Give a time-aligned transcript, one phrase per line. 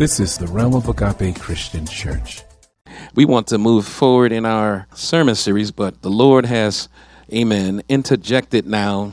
[0.00, 2.42] This is the Realm of Agape Christian Church.
[3.14, 6.88] We want to move forward in our sermon series, but the Lord has,
[7.30, 9.12] amen, interjected now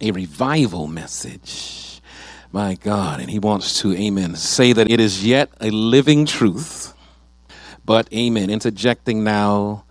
[0.00, 2.00] a revival message.
[2.52, 3.20] My God.
[3.20, 6.94] And He wants to, amen, say that it is yet a living truth,
[7.84, 9.84] but, amen, interjecting now,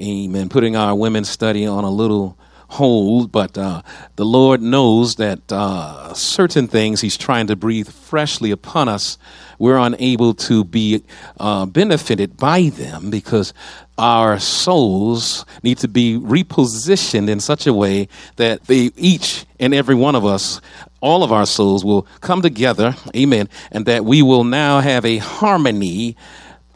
[0.00, 2.38] amen, putting our women's study on a little
[2.74, 3.82] hold, but uh,
[4.16, 9.18] the Lord knows that uh, certain things He's trying to breathe freshly upon us,
[9.58, 11.02] we're unable to be
[11.38, 13.54] uh, benefited by them because
[13.96, 19.94] our souls need to be repositioned in such a way that they each and every
[19.94, 20.60] one of us
[21.00, 25.18] all of our souls will come together amen and that we will now have a
[25.18, 26.16] harmony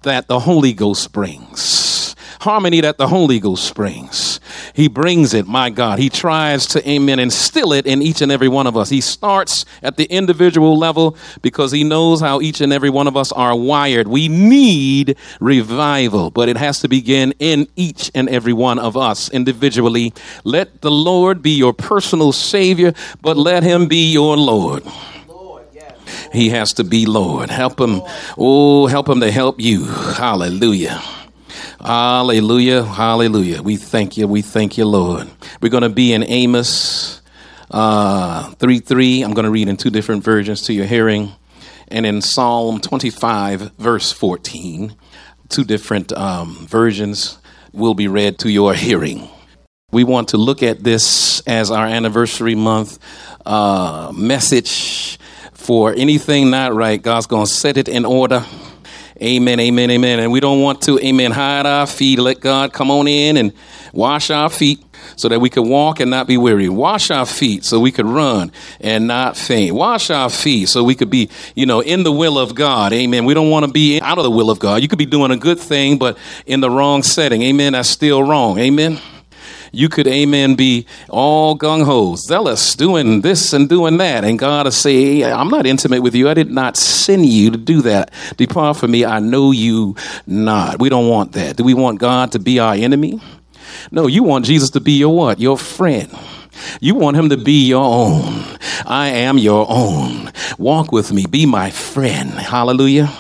[0.03, 2.15] that the holy ghost brings.
[2.41, 4.38] Harmony that the holy ghost brings
[4.75, 5.98] he brings it, my God.
[5.98, 8.89] He tries to, amen, instill it in each and every one of us.
[8.89, 13.16] He starts at the individual level because he knows how each and every one of
[13.16, 14.09] us are wired.
[14.09, 19.31] We need revival, but it has to begin in each and every one of us
[19.31, 20.12] individually.
[20.45, 24.84] Let the Lord be your personal Savior, but let him be your Lord.
[26.33, 27.50] He has to be Lord.
[27.50, 28.03] Help him.
[28.37, 29.84] Oh, help him to help you.
[29.84, 31.03] Hallelujah.
[31.81, 32.83] Hallelujah.
[32.83, 33.62] Hallelujah.
[33.62, 34.27] We thank you.
[34.27, 35.29] We thank you, Lord.
[35.62, 37.23] We're going to be in Amos
[37.71, 39.23] uh, 3 3.
[39.23, 41.31] I'm going to read in two different versions to your hearing.
[41.87, 44.97] And in Psalm 25, verse 14,
[45.49, 47.39] two different um, versions
[47.73, 49.29] will be read to your hearing.
[49.93, 52.99] We want to look at this as our anniversary month
[53.47, 55.19] uh, message
[55.53, 57.01] for anything not right.
[57.01, 58.45] God's going to set it in order
[59.20, 60.20] Amen, amen, amen.
[60.20, 62.20] And we don't want to, amen, hide our feet.
[62.20, 63.52] Let God come on in and
[63.92, 64.84] wash our feet
[65.16, 66.69] so that we could walk and not be weary.
[66.69, 69.75] Wash our feet so we could run and not faint.
[69.75, 72.92] Wash our feet so we could be, you know, in the will of God.
[72.92, 73.25] Amen.
[73.25, 74.83] We don't want to be out of the will of God.
[74.83, 76.16] You could be doing a good thing, but
[76.47, 77.42] in the wrong setting.
[77.42, 77.72] Amen.
[77.72, 78.59] That's still wrong.
[78.59, 79.00] Amen
[79.73, 84.25] you could, amen, be all gung ho, zealous, doing this and doing that.
[84.25, 86.29] And God will say, I'm not intimate with you.
[86.29, 88.12] I did not send you to do that.
[88.37, 89.05] Depart from me.
[89.05, 89.97] I know you
[90.27, 90.79] not.
[90.81, 91.56] We don't want that.
[91.56, 93.21] Do we want God to be our enemy?
[93.91, 95.41] No, you want Jesus to be your what?
[95.41, 96.11] Your friend.
[96.81, 98.45] You want him to be your own.
[98.85, 100.33] I am your own.
[100.59, 101.27] Walk with me.
[101.27, 102.31] Be my friend.
[102.31, 103.12] Hallelujah.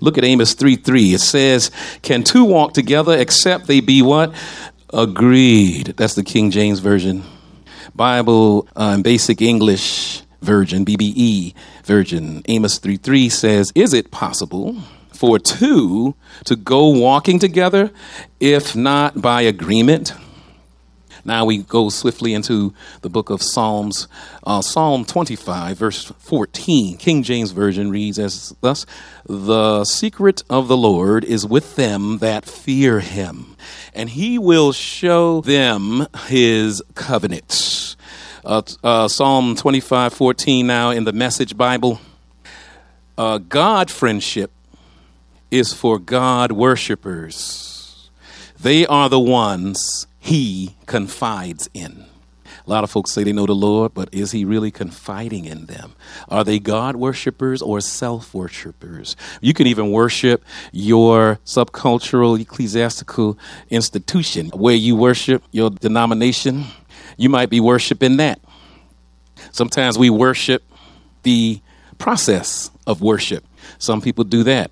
[0.00, 1.14] Look at Amos 3 3.
[1.14, 1.70] It says,
[2.02, 4.32] Can two walk together except they be what?
[4.92, 5.94] Agreed.
[5.96, 7.22] That's the King James Version.
[7.94, 12.42] Bible uh, Basic English Version, BBE Version.
[12.48, 14.76] Amos 3 3 says, Is it possible
[15.12, 16.14] for two
[16.44, 17.90] to go walking together
[18.40, 20.12] if not by agreement?
[21.24, 24.08] Now we go swiftly into the book of Psalms.
[24.44, 28.86] Uh, Psalm 25, verse 14, King James Version reads as thus
[29.26, 33.56] The secret of the Lord is with them that fear him,
[33.94, 37.96] and he will show them his covenants.
[38.44, 42.00] Uh, uh, Psalm 25, 14, now in the Message Bible.
[43.18, 44.50] Uh, God friendship
[45.50, 48.10] is for God worshipers.
[48.58, 52.04] They are the ones he confides in.
[52.64, 55.66] A lot of folks say they know the Lord, but is he really confiding in
[55.66, 55.94] them?
[56.28, 59.16] Are they God worshippers or self worshippers?
[59.40, 63.36] You can even worship your subcultural ecclesiastical
[63.70, 66.66] institution where you worship your denomination.
[67.16, 68.38] You might be worshiping that.
[69.50, 70.62] Sometimes we worship
[71.24, 71.60] the
[71.98, 73.44] process of worship.
[73.80, 74.70] Some people do that.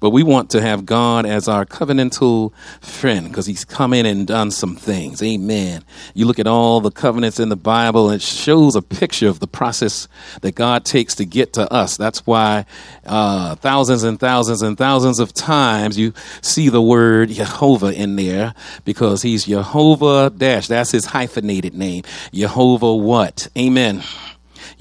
[0.00, 4.26] But we want to have God as our covenantal friend because he's come in and
[4.26, 5.22] done some things.
[5.22, 5.84] Amen.
[6.14, 9.40] You look at all the covenants in the Bible, and it shows a picture of
[9.40, 10.08] the process
[10.42, 11.96] that God takes to get to us.
[11.96, 12.66] That's why
[13.06, 18.54] uh, thousands and thousands and thousands of times you see the word Jehovah in there
[18.84, 20.68] because he's Jehovah dash.
[20.68, 22.04] That's his hyphenated name.
[22.32, 23.48] Jehovah what?
[23.56, 24.02] Amen.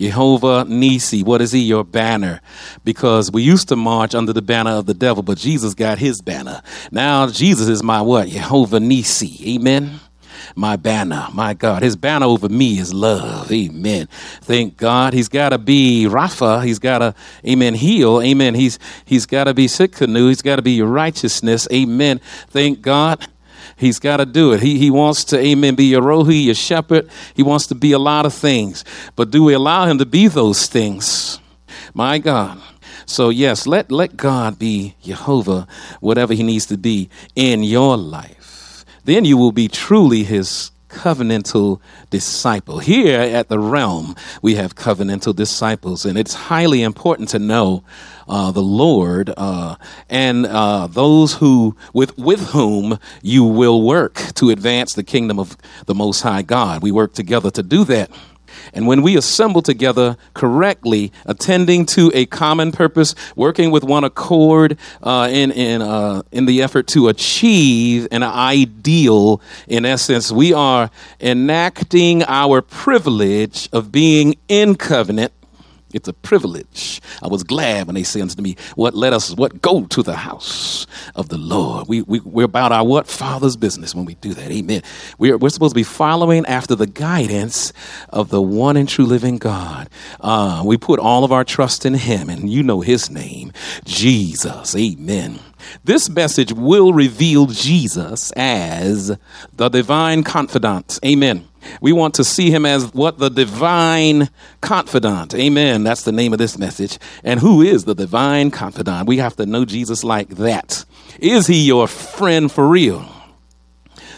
[0.01, 1.23] Jehovah Nisi.
[1.23, 1.59] What is he?
[1.59, 2.41] Your banner.
[2.83, 6.21] Because we used to march under the banner of the devil, but Jesus got his
[6.21, 6.61] banner.
[6.91, 8.27] Now Jesus is my what?
[8.27, 9.55] Jehovah Nisi.
[9.55, 9.99] Amen
[10.55, 11.83] my banner, my God.
[11.83, 13.51] His banner over me is love.
[13.51, 14.07] Amen.
[14.41, 15.13] Thank God.
[15.13, 16.63] He's got to be Rapha.
[16.63, 17.15] He's got to,
[17.47, 18.21] amen, heal.
[18.21, 18.55] Amen.
[18.55, 20.27] He's he's got to be Tsidkenu.
[20.29, 21.67] He's got to be your righteousness.
[21.71, 22.19] Amen.
[22.49, 23.27] Thank God.
[23.81, 24.61] He's got to do it.
[24.61, 27.09] He, he wants to, amen, be your rohi, your shepherd.
[27.33, 28.85] He wants to be a lot of things.
[29.15, 31.39] But do we allow him to be those things?
[31.95, 32.61] My God.
[33.07, 35.67] So yes, let, let God be Jehovah,
[35.99, 38.85] whatever he needs to be in your life.
[39.03, 41.81] Then you will be truly his covenantal
[42.11, 42.79] disciple.
[42.79, 47.83] Here at the realm, we have covenantal disciples, and it's highly important to know
[48.31, 49.75] uh, the Lord uh,
[50.09, 55.57] and uh, those who with with whom you will work to advance the kingdom of
[55.85, 56.81] the Most High God.
[56.81, 58.09] We work together to do that.
[58.73, 64.77] And when we assemble together correctly, attending to a common purpose, working with one accord
[65.03, 70.89] uh, in in uh, in the effort to achieve an ideal, in essence, we are
[71.19, 75.33] enacting our privilege of being in covenant
[75.93, 77.01] it's a privilege.
[77.21, 80.15] I was glad when they said unto me, What let us what go to the
[80.15, 81.87] house of the Lord.
[81.87, 84.51] We, we we're about our what father's business when we do that.
[84.51, 84.81] Amen.
[85.17, 87.73] We're we're supposed to be following after the guidance
[88.09, 89.89] of the one and true living God.
[90.19, 93.51] Uh, we put all of our trust in him, and you know his name,
[93.85, 94.75] Jesus.
[94.75, 95.39] Amen.
[95.83, 99.17] This message will reveal Jesus as
[99.53, 100.99] the divine confidant.
[101.05, 101.47] Amen.
[101.81, 104.29] We want to see him as what the divine
[104.61, 105.33] confidant.
[105.35, 105.83] Amen.
[105.83, 106.97] That's the name of this message.
[107.23, 109.07] And who is the divine confidant?
[109.07, 110.85] We have to know Jesus like that.
[111.19, 113.07] Is he your friend for real?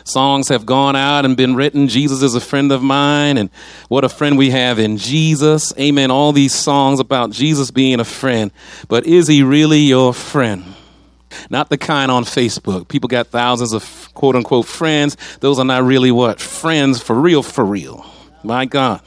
[0.05, 1.87] Songs have gone out and been written.
[1.87, 3.49] Jesus is a friend of mine, and
[3.87, 5.73] what a friend we have in Jesus.
[5.79, 6.11] Amen.
[6.11, 8.51] All these songs about Jesus being a friend.
[8.89, 10.75] But is he really your friend?
[11.49, 12.87] Not the kind on Facebook.
[12.87, 15.17] People got thousands of quote unquote friends.
[15.39, 16.39] Those are not really what?
[16.39, 18.05] Friends for real, for real.
[18.43, 19.01] My God.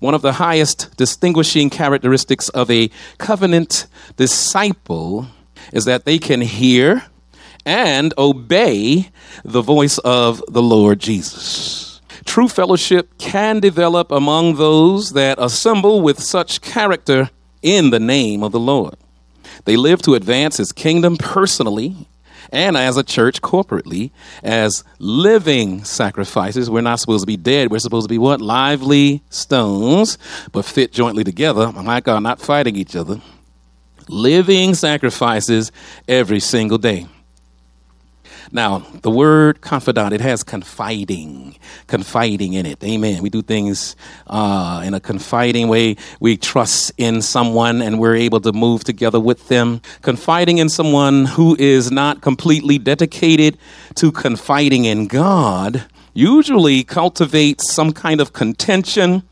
[0.00, 5.26] One of the highest distinguishing characteristics of a covenant disciple
[5.72, 7.04] is that they can hear
[7.64, 9.10] and obey
[9.44, 12.00] the voice of the Lord Jesus.
[12.24, 17.30] True fellowship can develop among those that assemble with such character
[17.62, 18.94] in the name of the Lord.
[19.64, 22.08] They live to advance his kingdom personally
[22.50, 24.10] and as a church corporately
[24.42, 26.68] as living sacrifices.
[26.68, 27.70] We're not supposed to be dead.
[27.70, 28.40] We're supposed to be what?
[28.40, 30.18] Lively stones,
[30.52, 31.72] but fit jointly together.
[31.72, 33.20] My God, not fighting each other.
[34.08, 35.70] Living sacrifices
[36.08, 37.06] every single day.
[38.54, 41.56] Now, the word confidant, it has confiding,
[41.86, 42.84] confiding in it.
[42.84, 43.22] Amen.
[43.22, 43.96] We do things
[44.26, 45.96] uh, in a confiding way.
[46.20, 49.80] We trust in someone and we're able to move together with them.
[50.02, 53.56] Confiding in someone who is not completely dedicated
[53.94, 59.22] to confiding in God usually cultivates some kind of contention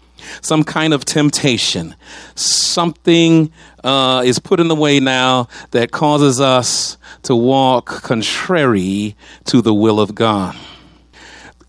[0.43, 1.95] some kind of temptation.
[2.35, 3.53] Something
[3.85, 9.17] uh, is put in the way now that causes us to walk contrary
[9.47, 10.57] to the will of God.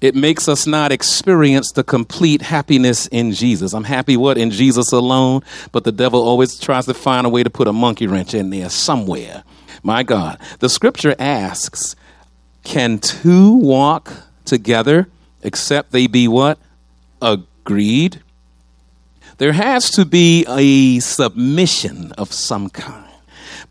[0.01, 3.73] It makes us not experience the complete happiness in Jesus.
[3.73, 4.37] I'm happy what?
[4.37, 7.73] In Jesus alone, but the devil always tries to find a way to put a
[7.73, 9.43] monkey wrench in there somewhere.
[9.83, 10.39] My God.
[10.59, 11.95] The scripture asks,
[12.63, 14.11] can two walk
[14.45, 15.07] together
[15.43, 16.57] except they be what?
[17.21, 18.21] Agreed.
[19.41, 23.09] There has to be a submission of some kind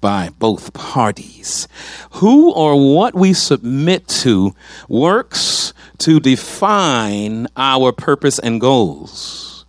[0.00, 1.68] by both parties.
[2.14, 4.52] Who or what we submit to
[4.88, 9.64] works to define our purpose and goals.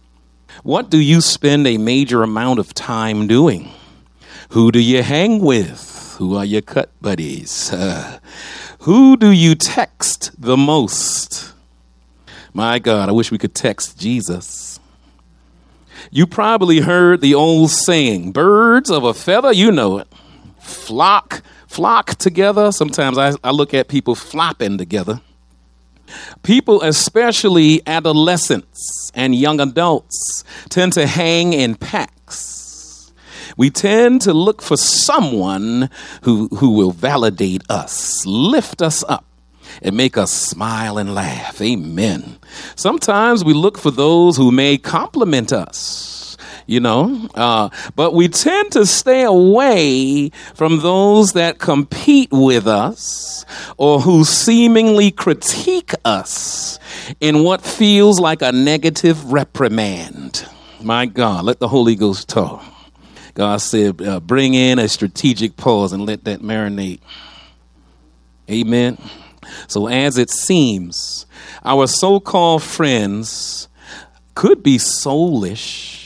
[0.63, 3.69] What do you spend a major amount of time doing?
[4.50, 6.15] Who do you hang with?
[6.18, 7.71] Who are your cut buddies?
[7.71, 8.18] Uh,
[8.80, 11.54] who do you text the most?
[12.56, 14.70] My God, I wish we could text Jesus.
[16.13, 20.09] You probably heard the old saying, birds of a feather, you know it.
[20.59, 22.74] Flock, flock together.
[22.74, 25.21] Sometimes I, I look at people flopping together.
[26.44, 33.14] People, especially adolescents and young adults, tend to hang in packs.
[33.56, 35.90] We tend to look for someone
[36.24, 39.26] who, who will validate us, lift us up
[39.81, 41.62] and make us smile and laugh.
[41.62, 42.38] Amen.
[42.76, 46.10] Sometimes we look for those who may compliment us,
[46.71, 53.45] you know, uh, but we tend to stay away from those that compete with us
[53.75, 56.80] or who seemingly critique us
[57.19, 60.47] in what feels like a negative reprimand.
[60.81, 62.63] My God, let the Holy Ghost talk.
[63.33, 67.01] God said, uh, bring in a strategic pause and let that marinate.
[68.49, 68.97] Amen.
[69.68, 71.25] So, as it seems,
[71.66, 73.68] our so called friends
[74.35, 76.01] could be soulish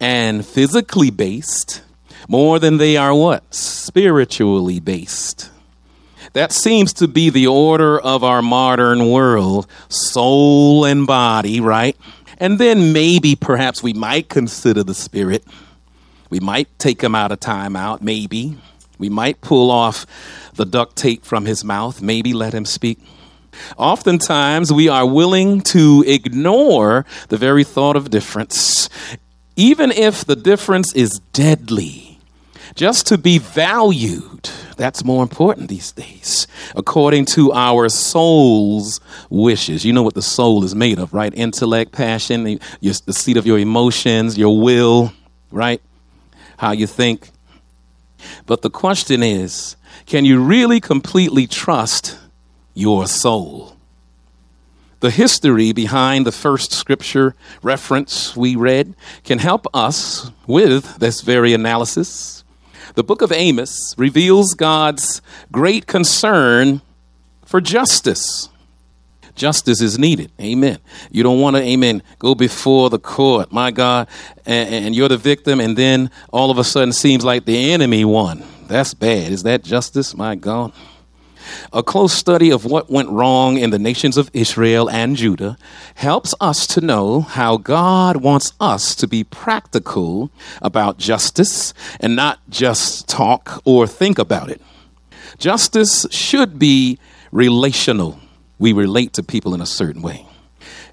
[0.00, 1.82] and physically based
[2.28, 3.54] more than they are what?
[3.54, 5.50] Spiritually based.
[6.32, 11.96] That seems to be the order of our modern world soul and body, right?
[12.38, 15.44] And then maybe perhaps we might consider the spirit.
[16.28, 18.58] We might take him out of timeout, maybe.
[18.98, 20.04] We might pull off
[20.54, 22.98] the duct tape from his mouth, maybe let him speak.
[23.78, 28.90] Oftentimes, we are willing to ignore the very thought of difference,
[29.56, 32.18] even if the difference is deadly,
[32.74, 34.50] just to be valued.
[34.76, 39.84] That's more important these days, according to our soul's wishes.
[39.84, 41.32] You know what the soul is made of, right?
[41.34, 42.60] Intellect, passion, the,
[43.10, 45.12] seat of your emotions, your will,
[45.50, 45.80] right?
[46.58, 47.30] How you think.
[48.44, 52.18] But the question is can you really completely trust
[52.74, 53.75] your soul?
[55.06, 61.54] The history behind the first scripture reference we read can help us with this very
[61.54, 62.42] analysis.
[62.96, 65.22] The book of Amos reveals God's
[65.52, 66.80] great concern
[67.44, 68.48] for justice.
[69.36, 70.32] Justice is needed.
[70.40, 70.78] Amen.
[71.12, 74.08] You don't want to, amen, go before the court, my God,
[74.44, 78.04] and, and you're the victim, and then all of a sudden seems like the enemy
[78.04, 78.42] won.
[78.66, 79.30] That's bad.
[79.30, 80.16] Is that justice?
[80.16, 80.72] My God.
[81.72, 85.56] A close study of what went wrong in the nations of Israel and Judah
[85.94, 90.30] helps us to know how God wants us to be practical
[90.62, 94.60] about justice and not just talk or think about it.
[95.38, 96.98] Justice should be
[97.30, 98.18] relational.
[98.58, 100.26] We relate to people in a certain way.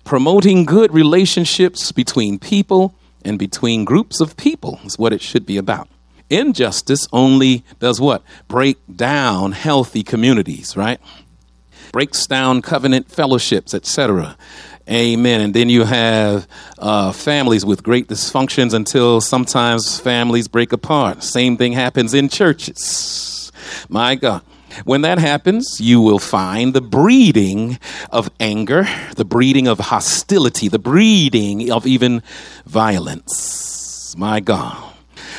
[0.03, 2.93] Promoting good relationships between people
[3.23, 5.87] and between groups of people is what it should be about.
[6.33, 8.23] Injustice only does what?
[8.47, 10.99] Break down healthy communities, right?
[11.91, 14.35] Breaks down covenant fellowships, etc.
[14.89, 15.41] Amen.
[15.41, 16.47] And then you have
[16.79, 21.21] uh, families with great dysfunctions until sometimes families break apart.
[21.21, 23.51] Same thing happens in churches.
[23.87, 24.41] My God.
[24.85, 27.77] When that happens, you will find the breeding
[28.09, 32.23] of anger, the breeding of hostility, the breeding of even
[32.65, 34.15] violence.
[34.17, 34.92] My God.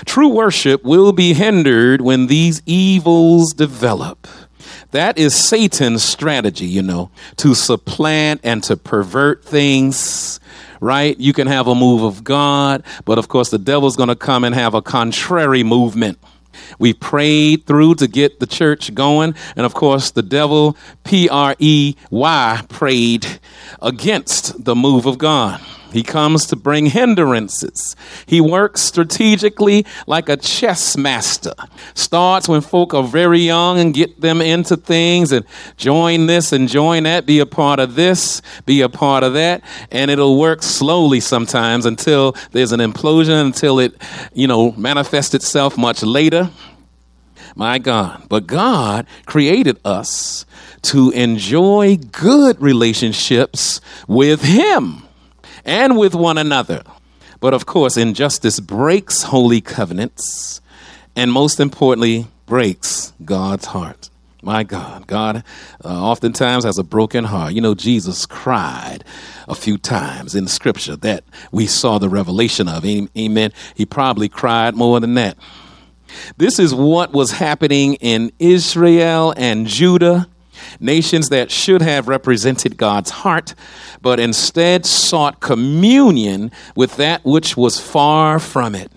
[0.05, 4.27] True worship will be hindered when these evils develop.
[4.91, 10.39] That is Satan's strategy, you know, to supplant and to pervert things,
[10.81, 11.19] right?
[11.19, 14.45] You can have a move of God, but of course, the devil's going to come
[14.45, 16.19] and have a contrary movement.
[16.79, 21.57] We prayed through to get the church going, and of course, the devil, P R
[21.59, 23.41] E Y, prayed
[23.83, 25.61] against the move of God.
[25.95, 27.95] He comes to bring hindrances.
[28.27, 31.55] He works strategically like a chess master.
[31.95, 35.47] Starts when folk are very young and get them into things and
[35.77, 39.63] join this and join that, be a part of this, be a part of that,
[39.93, 43.95] and it'll work slowly sometimes until there's an implosion, until it,
[44.33, 46.51] you know, manifests itself much later.
[47.55, 48.25] My God.
[48.29, 50.45] But God created us
[50.83, 55.04] to enjoy good relationships with Him
[55.65, 56.83] and with one another.
[57.41, 60.61] But of course, injustice breaks holy covenants
[61.17, 64.11] and most importantly, breaks God's heart.
[64.43, 65.43] My God, God
[65.83, 67.55] uh, oftentimes has a broken heart.
[67.55, 69.03] You know, Jesus cried
[69.49, 72.85] a few times in Scripture that we saw the revelation of.
[72.85, 73.53] Amen.
[73.75, 75.39] He probably cried more than that.
[76.37, 80.29] This is what was happening in Israel and Judah
[80.81, 83.55] nations that should have represented God's heart,
[84.03, 88.91] but instead sought communion with that which was far from it.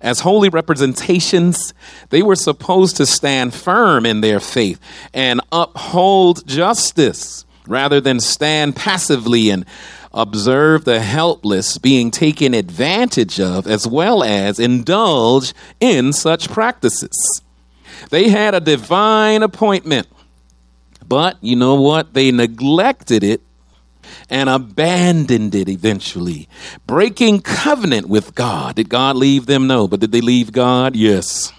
[0.00, 1.72] As holy representations,
[2.10, 4.78] they were supposed to stand firm in their faith
[5.14, 9.64] and uphold justice rather than stand passively and
[10.12, 17.42] observe the helpless being taken advantage of, as well as indulge in such practices.
[18.10, 20.06] They had a divine appointment
[21.08, 22.14] but you know what?
[22.14, 23.40] They neglected it
[24.30, 26.48] and abandoned it eventually,
[26.86, 28.76] breaking covenant with God.
[28.76, 29.66] Did God leave them?
[29.66, 29.88] No.
[29.88, 30.96] But did they leave God?
[30.96, 31.52] Yes.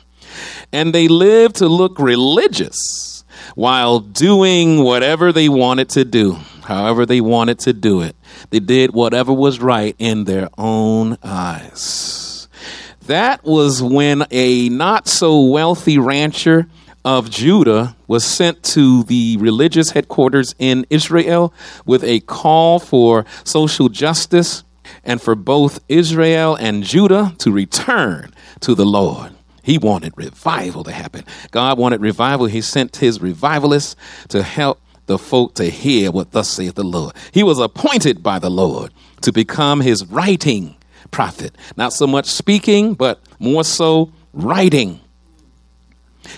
[0.71, 3.23] And they lived to look religious
[3.55, 6.33] while doing whatever they wanted to do,
[6.63, 8.15] however they wanted to do it.
[8.49, 12.47] They did whatever was right in their own eyes.
[13.07, 16.67] That was when a not so wealthy rancher
[17.05, 21.53] of Judah was sent to the religious headquarters in Israel
[21.85, 24.63] with a call for social justice
[25.03, 29.31] and for both Israel and Judah to return to the Lord.
[29.61, 31.25] He wanted revival to happen.
[31.51, 32.47] God wanted revival.
[32.47, 33.95] He sent his revivalists
[34.29, 37.15] to help the folk to hear what thus saith the Lord.
[37.31, 40.75] He was appointed by the Lord to become his writing
[41.11, 41.55] prophet.
[41.77, 44.99] Not so much speaking, but more so writing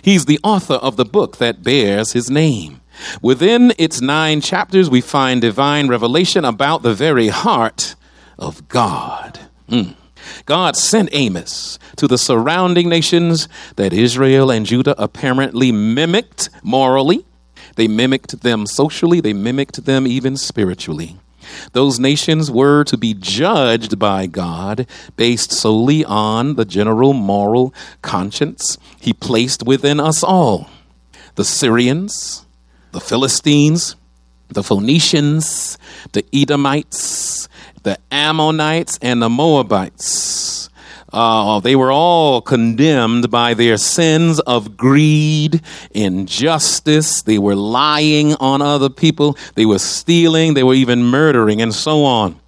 [0.01, 2.81] He's the author of the book that bears his name.
[3.21, 7.95] Within its nine chapters, we find divine revelation about the very heart
[8.39, 9.39] of God.
[9.69, 9.95] Mm.
[10.45, 17.25] God sent Amos to the surrounding nations that Israel and Judah apparently mimicked morally
[17.75, 21.17] They mimicked them socially, they mimicked them even spiritually.
[21.73, 28.77] Those nations were to be judged by God based solely on the general moral conscience
[28.99, 30.69] He placed within us all.
[31.35, 32.45] The Syrians,
[32.91, 33.95] the Philistines,
[34.49, 35.77] the Phoenicians,
[36.13, 37.47] the Edomites,
[37.83, 40.69] the Ammonites, and the Moabites.
[41.13, 45.61] Uh, they were all condemned by their sins of greed,
[45.91, 47.21] injustice.
[47.21, 49.37] They were lying on other people.
[49.55, 50.53] They were stealing.
[50.53, 52.39] They were even murdering, and so on.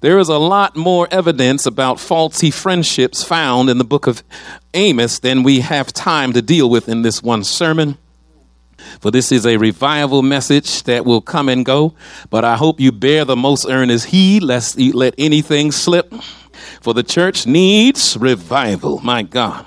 [0.00, 4.22] There is a lot more evidence about faulty friendships found in the book of
[4.72, 7.98] Amos than we have time to deal with in this one sermon.
[9.00, 11.94] For this is a revival message that will come and go,
[12.30, 16.14] but I hope you bear the most earnest heed lest you let anything slip.
[16.80, 19.00] For the church needs revival.
[19.00, 19.66] My God.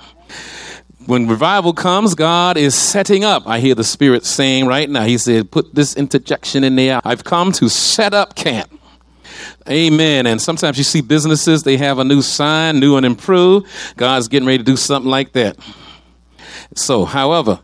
[1.06, 3.46] When revival comes, God is setting up.
[3.46, 7.00] I hear the Spirit saying right now, He said, put this interjection in there.
[7.04, 8.70] I've come to set up camp.
[9.68, 10.26] Amen.
[10.26, 13.66] And sometimes you see businesses, they have a new sign, new and improved.
[13.96, 15.58] God's getting ready to do something like that.
[16.74, 17.60] So, however,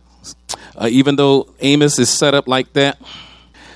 [0.77, 3.01] uh, even though Amos is set up like that,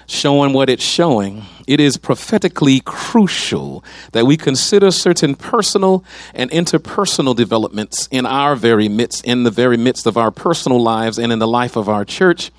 [0.06, 6.04] showing what it's showing, it is prophetically crucial that we consider certain personal
[6.34, 11.18] and interpersonal developments in our very midst, in the very midst of our personal lives
[11.18, 12.50] and in the life of our church,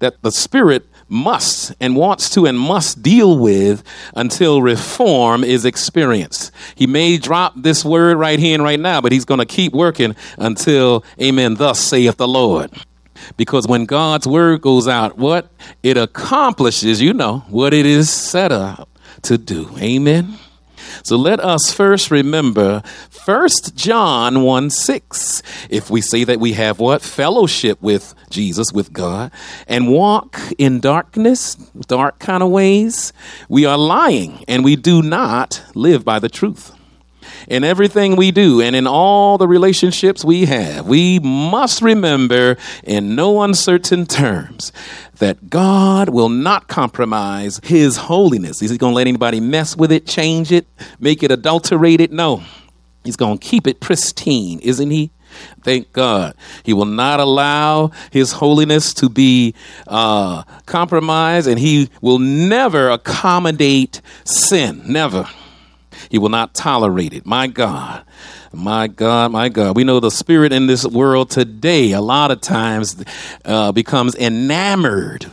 [0.00, 3.82] that the Spirit must and wants to and must deal with
[4.14, 6.50] until reform is experienced.
[6.74, 9.72] He may drop this word right here and right now, but he's going to keep
[9.72, 12.70] working until, amen, thus saith the Lord.
[13.36, 15.50] Because when God's word goes out, what?
[15.82, 18.88] It accomplishes, you know, what it is set up
[19.22, 19.70] to do.
[19.78, 20.38] Amen.
[21.02, 22.82] So let us first remember
[23.24, 25.42] 1 John 1 6.
[25.70, 27.02] If we say that we have what?
[27.02, 29.30] Fellowship with Jesus, with God,
[29.66, 33.12] and walk in darkness, dark kind of ways,
[33.48, 36.77] we are lying and we do not live by the truth
[37.48, 43.14] in everything we do and in all the relationships we have, we must remember in
[43.14, 44.70] no uncertain terms
[45.16, 48.62] that God will not compromise his holiness.
[48.62, 50.66] Is he going to let anybody mess with it, change it,
[51.00, 52.12] make it adulterated?
[52.12, 52.42] No.
[53.02, 55.10] He's going to keep it pristine, isn't he?
[55.62, 56.34] Thank God.
[56.62, 59.54] He will not allow his holiness to be
[59.86, 64.82] uh, compromised, and he will never accommodate sin.
[64.86, 65.28] Never.
[66.08, 67.26] He will not tolerate it.
[67.26, 68.04] My God.
[68.52, 69.76] My God, my God.
[69.76, 73.02] We know the spirit in this world today, a lot of times,
[73.44, 75.26] uh, becomes enamored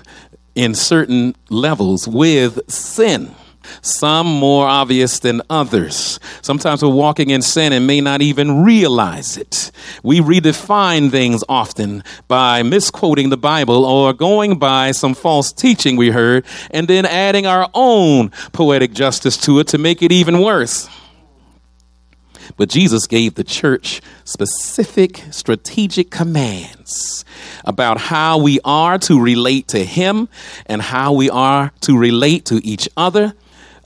[0.54, 3.34] in certain levels with sin
[3.82, 6.20] some more obvious than others.
[6.42, 9.72] Sometimes we're walking in sin and may not even realize it.
[10.04, 16.12] We redefine things often by misquoting the Bible or going by some false teaching we
[16.12, 20.90] heard and then adding our own poetic justice to it to make it even worse.
[22.58, 27.26] But Jesus gave the church specific strategic commands
[27.66, 30.30] about how we are to relate to Him
[30.66, 33.34] and how we are to relate to each other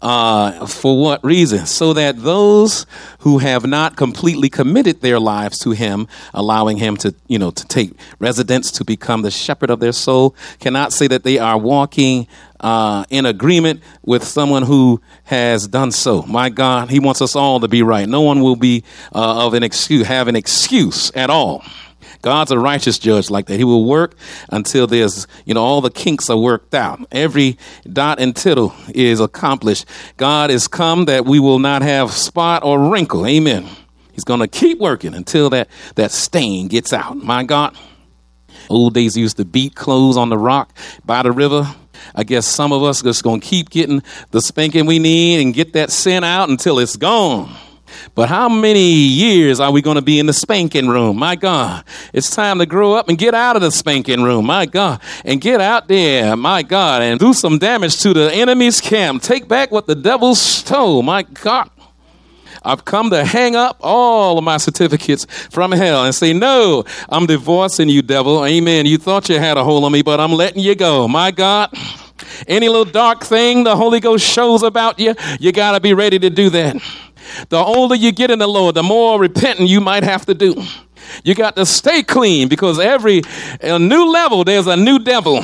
[0.02, 1.66] uh, for what reason?
[1.66, 2.86] So that those
[3.20, 7.68] who have not completely committed their lives to Him, allowing Him to, you know, to
[7.68, 12.28] take residence to become the shepherd of their soul, cannot say that they are walking
[12.60, 16.24] uh, in agreement with someone who has done so.
[16.24, 18.08] My God, He wants us all to be right.
[18.08, 18.84] No one will be
[19.14, 21.64] uh, of an excuse, have an excuse at all.
[22.22, 23.58] God's a righteous judge like that.
[23.58, 24.16] He will work
[24.50, 27.00] until there's, you know, all the kinks are worked out.
[27.12, 27.58] Every
[27.92, 29.86] dot and tittle is accomplished.
[30.18, 33.26] God is come that we will not have spot or wrinkle.
[33.26, 33.70] Amen.
[34.12, 37.18] He's going to keep working until that, that stain gets out.
[37.18, 37.78] My God.
[38.70, 41.74] Old days used to beat clothes on the rock by the river.
[42.14, 45.54] I guess some of us just going to keep getting the spanking we need and
[45.54, 47.56] get that sin out until it's gone.
[48.16, 51.18] But how many years are we going to be in the spanking room?
[51.18, 51.84] My God.
[52.14, 54.46] It's time to grow up and get out of the spanking room.
[54.46, 55.02] My God.
[55.26, 56.36] And get out there.
[56.36, 57.02] My God.
[57.02, 59.22] And do some damage to the enemy's camp.
[59.22, 61.02] Take back what the devil stole.
[61.02, 61.70] My God.
[62.64, 67.26] I've come to hang up all of my certificates from hell and say, No, I'm
[67.26, 68.46] divorcing you, devil.
[68.46, 68.86] Amen.
[68.86, 71.08] You thought you had a hold on me, but I'm letting you go.
[71.08, 71.70] My God.
[72.48, 76.20] Any little dark thing the Holy Ghost shows about you, you got to be ready
[76.20, 76.76] to do that.
[77.50, 80.62] The older you get in the Lord, the more repenting you might have to do.
[81.24, 83.24] You got to stay clean because every
[83.64, 85.44] new level there's a new devil,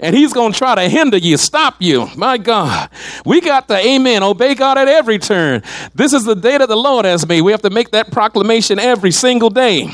[0.00, 2.08] and he's going to try to hinder you, stop you.
[2.16, 2.88] My God,
[3.26, 5.62] we got to amen, obey God at every turn.
[5.94, 7.42] This is the day that the Lord has made.
[7.42, 9.90] We have to make that proclamation every single day.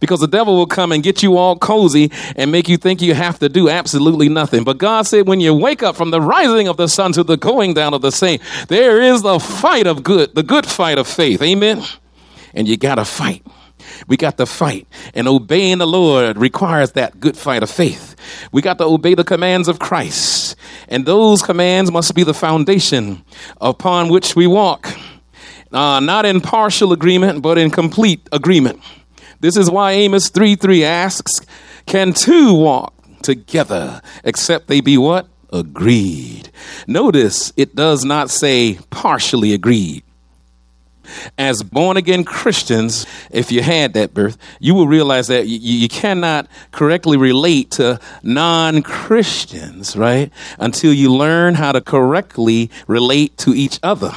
[0.00, 3.14] Because the devil will come and get you all cozy and make you think you
[3.14, 4.64] have to do absolutely nothing.
[4.64, 7.36] But God said, when you wake up from the rising of the sun to the
[7.36, 11.06] going down of the same, there is the fight of good, the good fight of
[11.06, 11.42] faith.
[11.42, 11.82] Amen.
[12.54, 13.44] And you got to fight.
[14.06, 14.86] We got to fight.
[15.14, 18.16] And obeying the Lord requires that good fight of faith.
[18.52, 20.56] We got to obey the commands of Christ.
[20.88, 23.24] And those commands must be the foundation
[23.60, 24.88] upon which we walk.
[25.72, 28.80] Uh, not in partial agreement, but in complete agreement.
[29.40, 31.40] This is why Amos 3 3 asks,
[31.86, 35.28] Can two walk together except they be what?
[35.52, 36.50] Agreed.
[36.86, 40.02] Notice it does not say partially agreed.
[41.38, 45.88] As born again Christians, if you had that birth, you will realize that you, you
[45.88, 50.30] cannot correctly relate to non Christians, right?
[50.58, 54.12] Until you learn how to correctly relate to each other.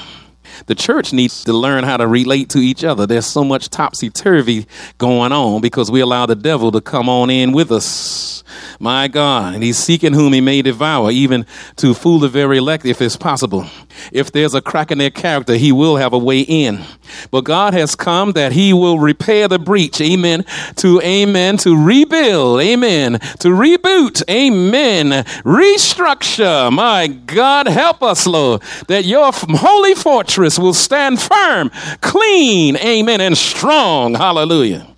[0.67, 3.05] The church needs to learn how to relate to each other.
[3.05, 7.29] There's so much topsy turvy going on because we allow the devil to come on
[7.29, 8.43] in with us.
[8.79, 9.53] My God.
[9.53, 11.45] And he's seeking whom he may devour, even
[11.77, 13.65] to fool the very elect if it's possible.
[14.11, 16.81] If there's a crack in their character, he will have a way in.
[17.29, 19.99] But God has come that he will repair the breach.
[20.01, 20.45] Amen.
[20.77, 21.57] To amen.
[21.57, 22.61] To rebuild.
[22.61, 23.13] Amen.
[23.39, 24.23] To reboot.
[24.29, 25.23] Amen.
[25.43, 26.71] Restructure.
[26.71, 31.69] My God, help us, Lord, that your holy fortress will stand firm,
[32.01, 32.77] clean.
[32.77, 33.21] Amen.
[33.21, 34.15] And strong.
[34.15, 34.90] Hallelujah.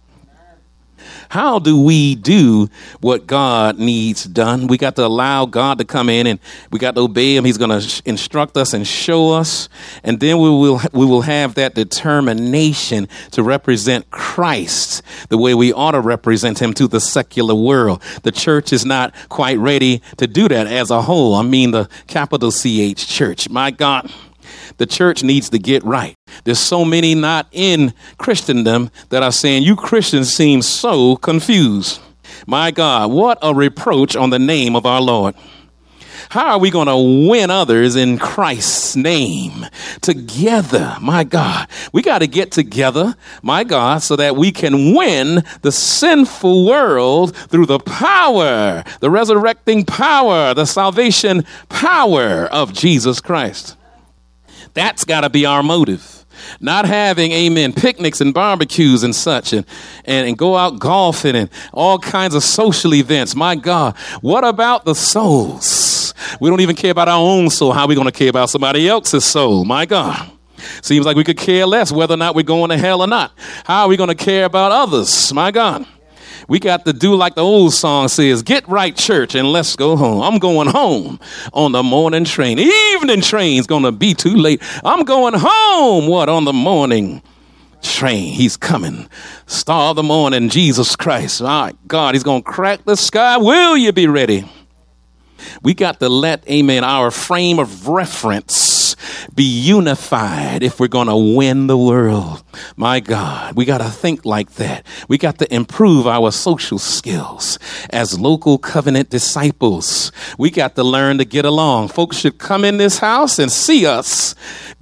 [1.34, 2.70] How do we do
[3.02, 4.68] what God needs done?
[4.68, 7.44] We got to allow God to come in and we got to obey him.
[7.44, 9.68] He's going to instruct us and show us.
[10.04, 15.74] And then we will, we will have that determination to represent Christ the way we
[15.74, 18.04] ought to represent him to the secular world.
[18.22, 21.34] The church is not quite ready to do that as a whole.
[21.34, 23.50] I mean, the capital CH church.
[23.50, 24.14] My God
[24.78, 26.16] the church needs to get right.
[26.44, 32.00] There's so many not in Christendom that are saying, You Christians seem so confused.
[32.48, 35.36] My God, what a reproach on the name of our Lord.
[36.30, 39.68] How are we going to win others in Christ's name
[40.02, 40.98] together?
[41.00, 45.72] My God, we got to get together, my God, so that we can win the
[45.72, 53.78] sinful world through the power, the resurrecting power, the salvation power of Jesus Christ.
[54.74, 56.26] That's got to be our motive.
[56.60, 59.66] Not having, amen, picnics and barbecues and such, and,
[60.06, 63.36] and, and go out golfing and all kinds of social events.
[63.36, 66.14] My God, what about the souls?
[66.40, 67.72] We don't even care about our own soul.
[67.72, 69.64] How are we going to care about somebody else's soul?
[69.64, 70.32] My God.
[70.82, 73.34] Seems like we could care less whether or not we're going to hell or not.
[73.66, 75.34] How are we going to care about others?
[75.34, 75.86] My God.
[76.48, 79.96] We got to do like the old song says get right, church, and let's go
[79.96, 80.22] home.
[80.22, 81.20] I'm going home
[81.54, 82.60] on the morning train.
[82.60, 84.62] Evening train's going to be too late.
[84.84, 87.22] I'm going home, what, on the morning
[87.82, 88.34] train.
[88.34, 89.08] He's coming.
[89.46, 91.42] Star of the morning, Jesus Christ.
[91.42, 93.38] My God, he's going to crack the sky.
[93.38, 94.50] Will you be ready?
[95.62, 98.83] We got to let, amen, our frame of reference
[99.34, 102.44] be unified if we're going to win the world.
[102.76, 104.86] My God, we got to think like that.
[105.08, 110.12] We got to improve our social skills as local covenant disciples.
[110.38, 111.90] We got to learn to get along.
[111.90, 114.36] Folks should come in this house and see us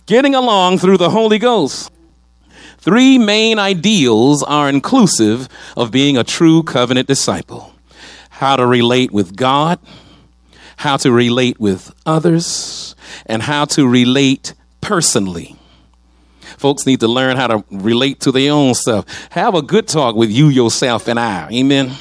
[0.06, 1.92] getting along through the Holy Ghost.
[2.78, 7.74] Three main ideals are inclusive of being a true covenant disciple
[8.42, 9.78] how to relate with God
[10.82, 12.96] how to relate with others,
[13.28, 15.56] and how to relate personally.
[16.58, 19.06] Folks need to learn how to relate to their own self.
[19.30, 21.48] Have a good talk with you, yourself, and I.
[21.52, 21.92] Amen.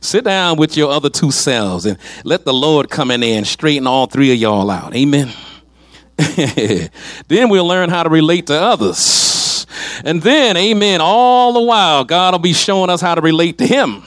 [0.00, 3.46] Sit down with your other two selves and let the Lord come in there and
[3.46, 4.96] straighten all three of y'all out.
[4.96, 5.28] Amen.
[7.28, 9.66] then we'll learn how to relate to others.
[10.06, 13.66] And then, amen, all the while, God will be showing us how to relate to
[13.66, 14.04] Him.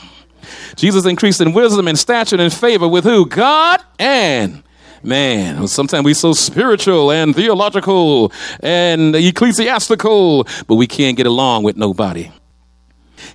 [0.76, 3.26] Jesus increased in wisdom and stature and favor with who?
[3.26, 4.64] God and
[5.04, 5.68] man.
[5.68, 8.32] Sometimes we're so spiritual and theological
[8.62, 12.32] and ecclesiastical, but we can't get along with nobody.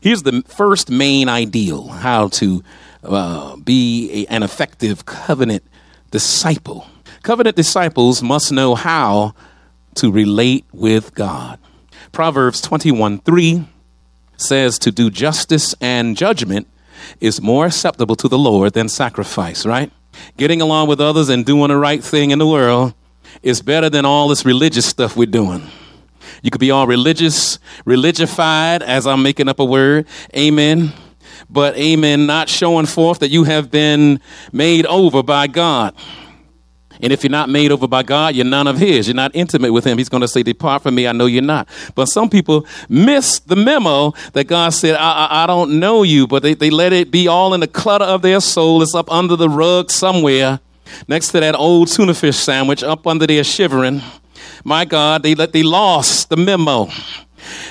[0.01, 2.63] Here's the first main ideal how to
[3.05, 5.63] uh, be a, an effective covenant
[6.11, 6.87] disciple.
[7.23, 9.35] Covenant disciples must know how
[9.97, 11.59] to relate with God.
[12.13, 13.67] Proverbs 21 3
[14.37, 16.69] says to do justice and judgment
[17.21, 19.91] is more acceptable to the Lord than sacrifice, right?
[20.37, 22.95] Getting along with others and doing the right thing in the world
[23.43, 25.63] is better than all this religious stuff we're doing.
[26.43, 30.07] You could be all religious, religified, as I'm making up a word.
[30.37, 30.93] Amen.
[31.51, 34.21] But amen, not showing forth that you have been
[34.53, 35.95] made over by God.
[37.01, 39.07] And if you're not made over by God, you're none of His.
[39.07, 39.99] You're not intimate with Him.
[39.99, 41.69] He's going to say, Depart from me, I know you're not.
[41.95, 46.27] But some people miss the memo that God said, I, I, I don't know you,
[46.27, 48.83] but they, they let it be all in the clutter of their soul.
[48.83, 50.61] It's up under the rug somewhere,
[51.07, 54.03] next to that old tuna fish sandwich, up under there shivering.
[54.65, 56.89] My God, they, let, they lost the memo.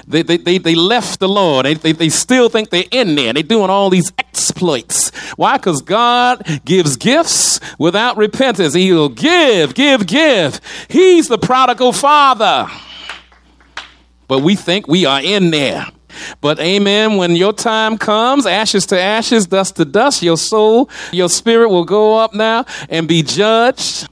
[0.08, 1.66] They, they, they, they left the Lord.
[1.66, 3.34] They, they, they still think they're in there.
[3.34, 5.10] They're doing all these exploits.
[5.36, 5.58] Why?
[5.58, 8.74] Because God gives gifts without repentance.
[8.74, 10.62] He'll give, give, give.
[10.90, 12.68] He's the prodigal father.
[14.28, 15.88] But we think we are in there.
[16.42, 21.30] But amen, when your time comes, ashes to ashes, dust to dust, your soul, your
[21.30, 24.08] spirit will go up now and be judged.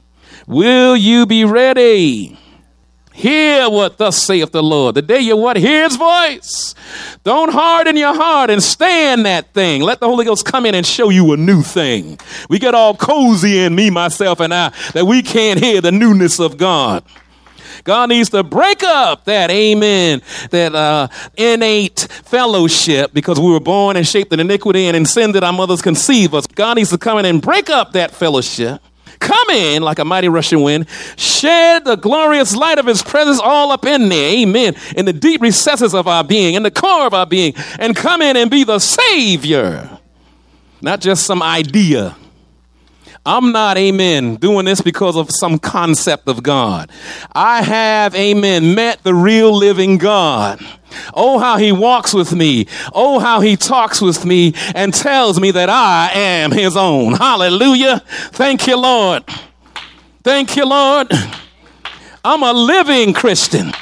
[0.46, 2.38] Will you be ready?
[3.16, 4.94] Hear what thus saith the Lord.
[4.94, 5.56] The day you what?
[5.56, 6.74] Hear his voice.
[7.24, 9.80] Don't harden your heart and stand that thing.
[9.80, 12.20] Let the Holy Ghost come in and show you a new thing.
[12.50, 16.38] We get all cozy in me, myself, and I that we can't hear the newness
[16.38, 17.04] of God.
[17.84, 23.96] God needs to break up that, amen, that uh, innate fellowship because we were born
[23.96, 26.46] and shaped in iniquity and in sin that our mothers conceive us.
[26.46, 28.82] God needs to come in and break up that fellowship
[29.26, 30.86] Come in like a mighty rushing wind,
[31.16, 35.42] shed the glorious light of his presence all up in there, amen, in the deep
[35.42, 38.62] recesses of our being, in the core of our being, and come in and be
[38.62, 39.98] the Savior,
[40.80, 42.16] not just some idea.
[43.26, 46.90] I'm not, amen, doing this because of some concept of God.
[47.32, 50.60] I have, amen, met the real living God.
[51.12, 52.68] Oh, how he walks with me.
[52.94, 57.14] Oh, how he talks with me and tells me that I am his own.
[57.14, 57.98] Hallelujah.
[58.30, 59.24] Thank you, Lord.
[60.22, 61.08] Thank you, Lord.
[62.24, 63.72] I'm a living Christian.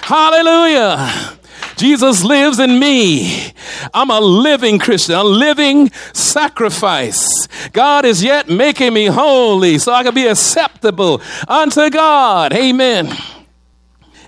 [0.00, 1.38] Hallelujah.
[1.76, 3.52] Jesus lives in me.
[3.92, 7.48] I'm a living Christian, a living sacrifice.
[7.72, 12.52] God is yet making me holy so I can be acceptable unto God.
[12.52, 13.12] Amen.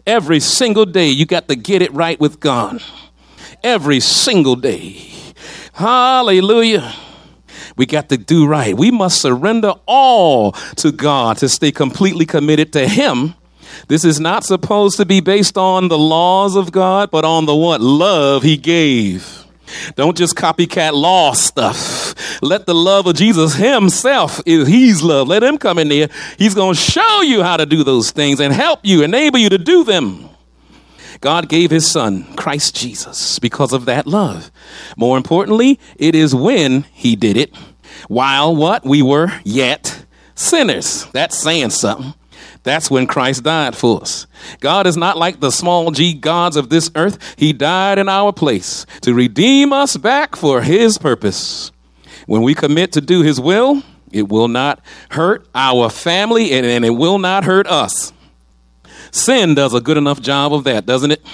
[0.07, 2.83] Every single day, you got to get it right with God.
[3.63, 5.11] Every single day.
[5.73, 6.95] Hallelujah.
[7.77, 8.77] We got to do right.
[8.77, 13.35] We must surrender all to God to stay completely committed to Him.
[13.88, 17.55] This is not supposed to be based on the laws of God, but on the
[17.55, 17.81] what?
[17.81, 19.46] Love He gave.
[19.94, 22.14] Don't just copycat law stuff.
[22.42, 26.09] Let the love of Jesus himself, is he's love, let him come in there.
[26.38, 29.48] He's going to show you how to do those things and help you, enable you
[29.48, 30.29] to do them.
[31.20, 34.50] God gave his son, Christ Jesus, because of that love.
[34.96, 37.55] More importantly, it is when he did it,
[38.09, 38.85] while what?
[38.85, 41.07] We were yet sinners.
[41.12, 42.14] That's saying something.
[42.66, 44.26] That's when Christ died for us.
[44.59, 47.37] God is not like the small g gods of this earth.
[47.38, 51.70] He died in our place to redeem us back for his purpose.
[52.26, 56.85] When we commit to do his will, it will not hurt our family and, and
[56.85, 58.12] it will not hurt us.
[59.12, 61.24] Sin does a good enough job of that, doesn't it?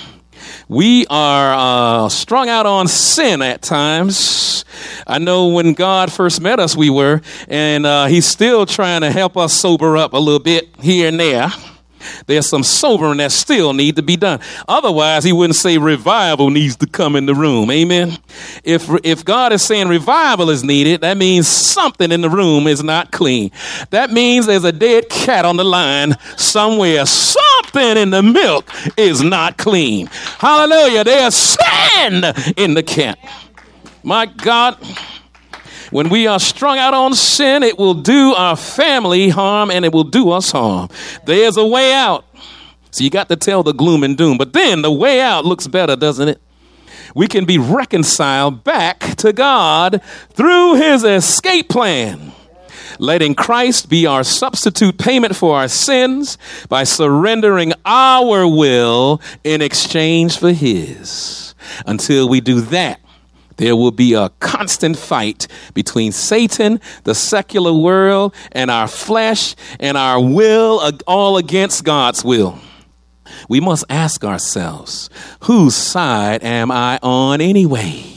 [0.68, 4.64] We are uh, strung out on sin at times.
[5.06, 9.10] I know when God first met us, we were, and uh, He's still trying to
[9.10, 11.52] help us sober up a little bit here and there.
[12.26, 14.40] There's some sobering that still need to be done.
[14.68, 17.70] Otherwise, he wouldn't say revival needs to come in the room.
[17.70, 18.18] Amen.
[18.64, 22.82] If if God is saying revival is needed, that means something in the room is
[22.82, 23.50] not clean.
[23.90, 27.06] That means there's a dead cat on the line somewhere.
[27.72, 30.06] Something in the milk is not clean.
[30.38, 31.04] Hallelujah.
[31.04, 32.24] There's sin
[32.56, 33.18] in the camp.
[34.02, 34.76] My God.
[35.90, 39.92] When we are strung out on sin, it will do our family harm and it
[39.92, 40.88] will do us harm.
[41.24, 42.24] There's a way out.
[42.90, 44.36] So you got to tell the gloom and doom.
[44.36, 46.40] But then the way out looks better, doesn't it?
[47.14, 52.31] We can be reconciled back to God through his escape plan
[52.98, 60.38] letting Christ be our substitute payment for our sins by surrendering our will in exchange
[60.38, 61.54] for His.
[61.86, 63.00] Until we do that,
[63.56, 69.96] there will be a constant fight between Satan, the secular world, and our flesh and
[69.96, 72.58] our will, all against God's will.
[73.48, 75.08] We must ask ourselves,
[75.42, 78.11] whose side am I on anyway?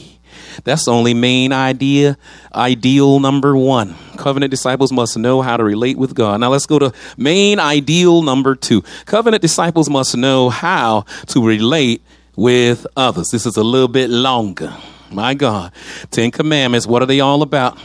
[0.66, 2.18] That's only main idea,
[2.52, 3.94] ideal number one.
[4.16, 6.40] Covenant disciples must know how to relate with God.
[6.40, 8.82] Now let's go to main ideal number two.
[9.04, 12.02] Covenant disciples must know how to relate
[12.34, 13.28] with others.
[13.28, 14.76] This is a little bit longer.
[15.12, 15.70] My God.
[16.10, 17.78] Ten Commandments, what are they all about?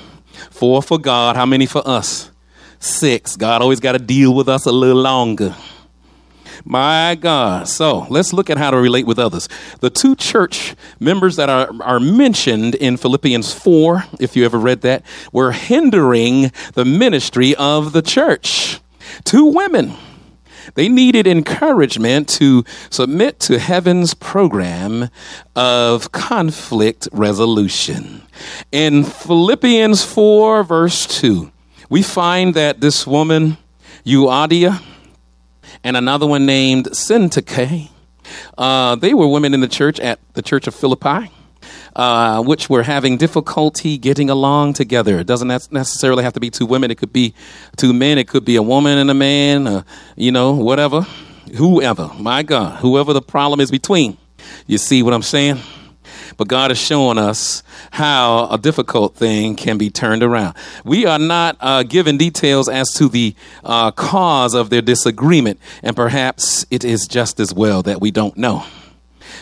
[0.50, 1.36] Four for God.
[1.36, 2.32] How many for us?
[2.80, 3.36] Six.
[3.36, 5.56] God always got to deal with us a little longer.
[6.64, 7.68] My God.
[7.68, 9.50] So let's look at how to relate with others.
[9.80, 14.82] The two church members that are, are mentioned in Philippians 4, if you ever read
[14.82, 18.80] that, were hindering the ministry of the church.
[19.24, 19.94] Two women.
[20.76, 25.10] They needed encouragement to submit to heaven's program
[25.56, 28.22] of conflict resolution.
[28.72, 31.52] In Philippians 4, verse 2,
[31.90, 33.58] we find that this woman,
[34.06, 34.82] Euodia,
[35.84, 37.90] and another one named Syntyche,
[38.58, 41.32] uh, they were women in the church at the Church of Philippi.
[41.96, 45.20] Uh, which were having difficulty getting along together.
[45.20, 46.90] It doesn't necessarily have to be two women.
[46.90, 47.36] It could be
[47.76, 48.18] two men.
[48.18, 49.84] It could be a woman and a man, uh,
[50.16, 51.02] you know, whatever.
[51.58, 54.18] Whoever, my God, whoever the problem is between.
[54.68, 55.60] You see what I'm saying?
[56.38, 60.56] But God is showing us how a difficult thing can be turned around.
[60.84, 65.96] We are not uh, given details as to the uh, cause of their disagreement, and
[65.96, 68.66] perhaps it is just as well that we don't know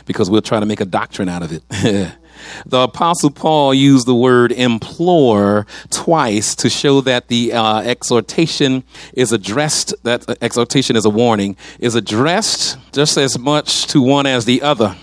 [0.06, 2.16] because we'll try to make a doctrine out of it.
[2.66, 9.32] The Apostle Paul used the word implore twice to show that the uh, exhortation is
[9.32, 14.62] addressed, that exhortation is a warning, is addressed just as much to one as the
[14.62, 14.96] other.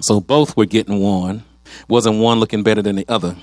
[0.00, 1.42] So both were getting warned.
[1.88, 3.36] Wasn't one looking better than the other.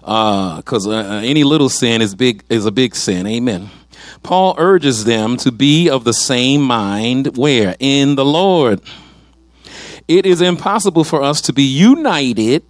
[0.00, 3.26] Because uh, uh, any little sin is big is a big sin.
[3.26, 3.70] Amen.
[4.22, 8.80] Paul urges them to be of the same mind where in the Lord.
[10.08, 12.62] It is impossible for us to be united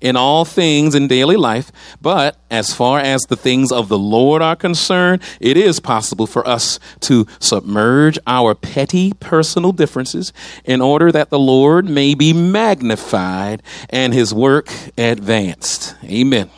[0.00, 4.42] in all things in daily life, but as far as the things of the Lord
[4.42, 10.32] are concerned, it is possible for us to submerge our petty personal differences
[10.64, 15.94] in order that the Lord may be magnified and his work advanced.
[16.04, 16.50] Amen.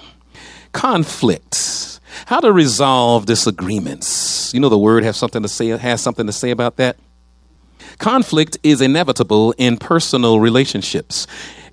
[0.73, 2.01] Conflicts.
[2.27, 4.53] How to resolve disagreements.
[4.53, 6.97] You know the word has something to say has something to say about that.
[7.99, 11.27] Conflict is inevitable in personal relationships.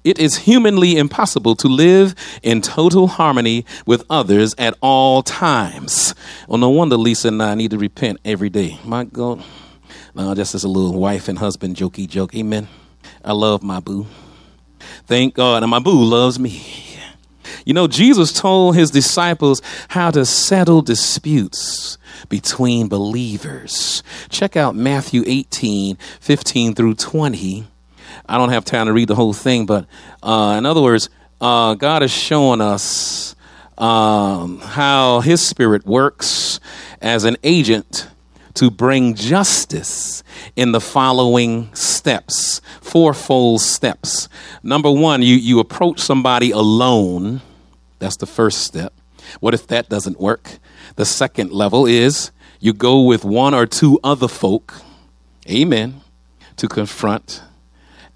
[0.04, 6.16] It is humanly impossible to live in total harmony with others at all times.
[6.48, 8.80] Well, no wonder Lisa and I need to repent every day.
[8.84, 9.44] My God.
[10.16, 12.34] No, just as a little wife and husband jokey joke.
[12.36, 12.68] Amen.
[13.24, 14.08] I love my boo.
[15.06, 15.64] Thank God.
[15.64, 16.64] And my boo loves me.
[17.66, 21.98] You know, Jesus told his disciples how to settle disputes
[22.30, 24.04] between believers.
[24.30, 27.68] Check out Matthew 18, 15 through 20.
[28.30, 29.86] I don't have time to read the whole thing, but
[30.22, 31.10] uh, in other words,
[31.40, 33.36] uh, God is showing us
[33.78, 36.60] um, how His Spirit works
[37.02, 38.08] as an agent
[38.56, 40.24] to bring justice
[40.56, 44.28] in the following steps, fourfold steps.
[44.64, 47.42] Number one, you, you approach somebody alone.
[48.00, 48.94] That's the first step.
[49.40, 50.58] What if that doesn't work?
[50.96, 54.74] The second level is you go with one or two other folk,
[55.48, 56.02] amen,
[56.56, 57.44] to confront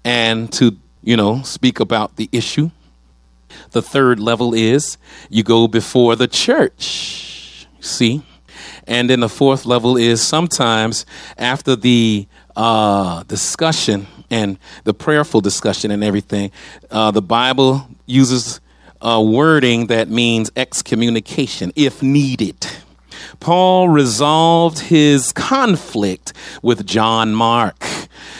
[0.04, 2.70] and to, you know, speak about the issue.
[3.72, 4.96] The third level is
[5.28, 8.22] you go before the church, see?
[8.86, 11.06] And then the fourth level is sometimes
[11.38, 16.50] after the uh, discussion and the prayerful discussion and everything,
[16.90, 18.60] uh, the Bible uses
[19.00, 22.66] a wording that means excommunication if needed.
[23.40, 27.84] Paul resolved his conflict with John Mark,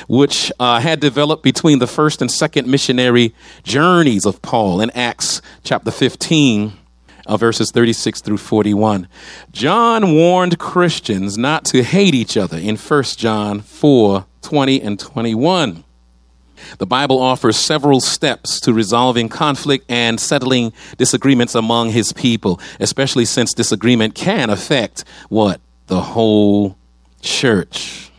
[0.08, 5.42] which uh, had developed between the first and second missionary journeys of Paul in Acts
[5.64, 6.74] chapter 15.
[7.24, 9.06] Uh, verses 36 through 41.
[9.52, 15.84] John warned Christians not to hate each other in 1 John 4 20 and 21.
[16.78, 23.24] The Bible offers several steps to resolving conflict and settling disagreements among his people, especially
[23.24, 25.60] since disagreement can affect what?
[25.86, 26.76] The whole
[27.20, 28.11] church.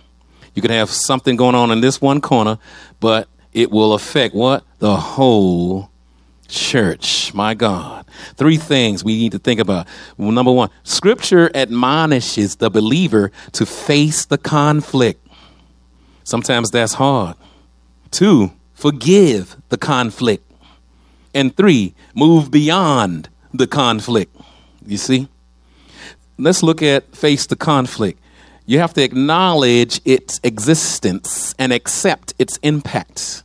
[0.54, 2.60] You can have something going on in this one corner,
[3.00, 4.64] but it will affect what?
[4.80, 5.90] The whole
[6.48, 7.34] church.
[7.34, 8.06] My God.
[8.36, 9.88] Three things we need to think about.
[10.18, 15.26] Number one, scripture admonishes the believer to face the conflict.
[16.24, 17.36] Sometimes that's hard.
[18.12, 20.50] Two, forgive the conflict.
[21.34, 24.36] And three, move beyond the conflict.
[24.86, 25.28] You see?
[26.38, 28.20] Let's look at face the conflict.
[28.66, 33.44] You have to acknowledge its existence and accept its impact.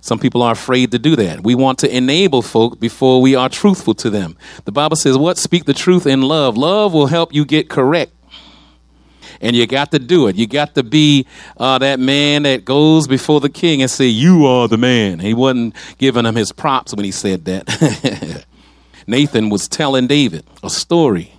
[0.00, 1.42] Some people are afraid to do that.
[1.42, 4.36] We want to enable folk before we are truthful to them.
[4.64, 5.38] The Bible says, What?
[5.38, 6.56] Speak the truth in love.
[6.56, 8.12] Love will help you get correct
[9.40, 10.36] and you got to do it.
[10.36, 11.26] You got to be
[11.58, 15.34] uh, that man that goes before the king and say, "You are the man." He
[15.34, 18.46] wasn't giving him his props when he said that.
[19.06, 21.33] Nathan was telling David a story.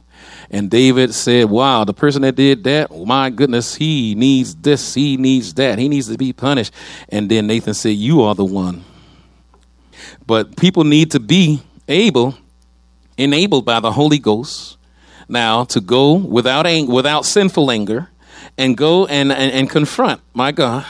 [0.50, 5.18] And David said, Wow, the person that did that, my goodness, he needs this, he
[5.18, 6.74] needs that, he needs to be punished.
[7.10, 8.84] And then Nathan said, You are the one.
[10.28, 12.36] But people need to be able,
[13.18, 14.78] enabled by the Holy Ghost,
[15.28, 18.10] now to go without ang- without sinful anger
[18.58, 20.86] and go and, and, and confront, my God.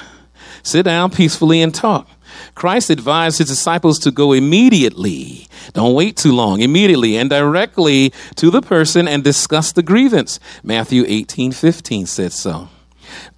[0.63, 2.07] Sit down peacefully and talk.
[2.53, 5.47] Christ advised his disciples to go immediately.
[5.73, 6.61] Don't wait too long.
[6.61, 10.39] Immediately and directly to the person and discuss the grievance.
[10.63, 12.69] Matthew 18 15 said so.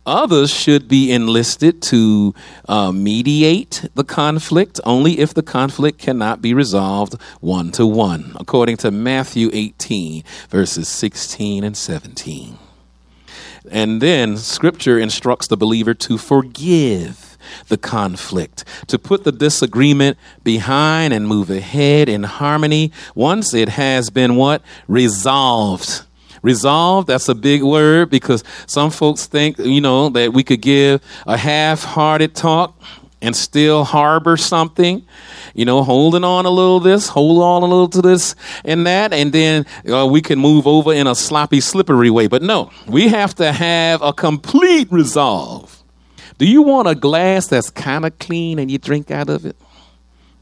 [0.05, 2.33] Others should be enlisted to
[2.69, 8.77] uh, mediate the conflict only if the conflict cannot be resolved one to one, according
[8.77, 12.57] to Matthew 18, verses 16 and 17.
[13.69, 17.26] And then scripture instructs the believer to forgive
[17.67, 24.09] the conflict, to put the disagreement behind and move ahead in harmony once it has
[24.09, 24.61] been what?
[24.87, 26.03] Resolved.
[26.43, 31.01] Resolved, that's a big word because some folks think, you know, that we could give
[31.25, 32.79] a half hearted talk
[33.21, 35.05] and still harbor something,
[35.55, 39.11] you know, holding on a little this, hold on a little to this and that,
[39.11, 42.27] and then uh, we can move over in a sloppy, slippery way.
[42.27, 45.76] But no, we have to have a complete resolve.
[46.37, 49.55] Do you want a glass that's kind of clean and you drink out of it?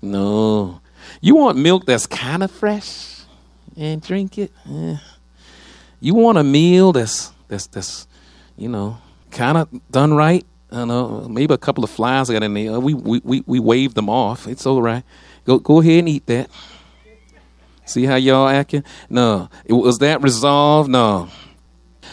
[0.02, 0.82] No.
[1.22, 3.22] You want milk that's kind of fresh
[3.78, 4.52] and drink it?
[4.70, 4.98] Eh.
[6.00, 8.08] You want a meal that's that's that's
[8.58, 8.98] you know
[9.32, 12.80] kind of done right I don't know, maybe a couple of flies got in there.
[12.80, 14.46] We we we, we waved them off.
[14.46, 15.04] It's all right.
[15.46, 16.50] Go go ahead and eat that.
[17.86, 18.84] See how y'all acting?
[19.10, 20.90] No, it, was that resolved?
[20.90, 21.30] No.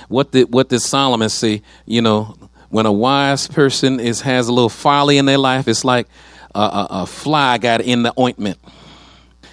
[0.09, 1.62] What did what did Solomon say?
[1.87, 2.37] You know,
[2.73, 6.09] when a wise person is has a little folly in their life, it's like
[6.55, 8.59] a, a, a fly got in the ointment.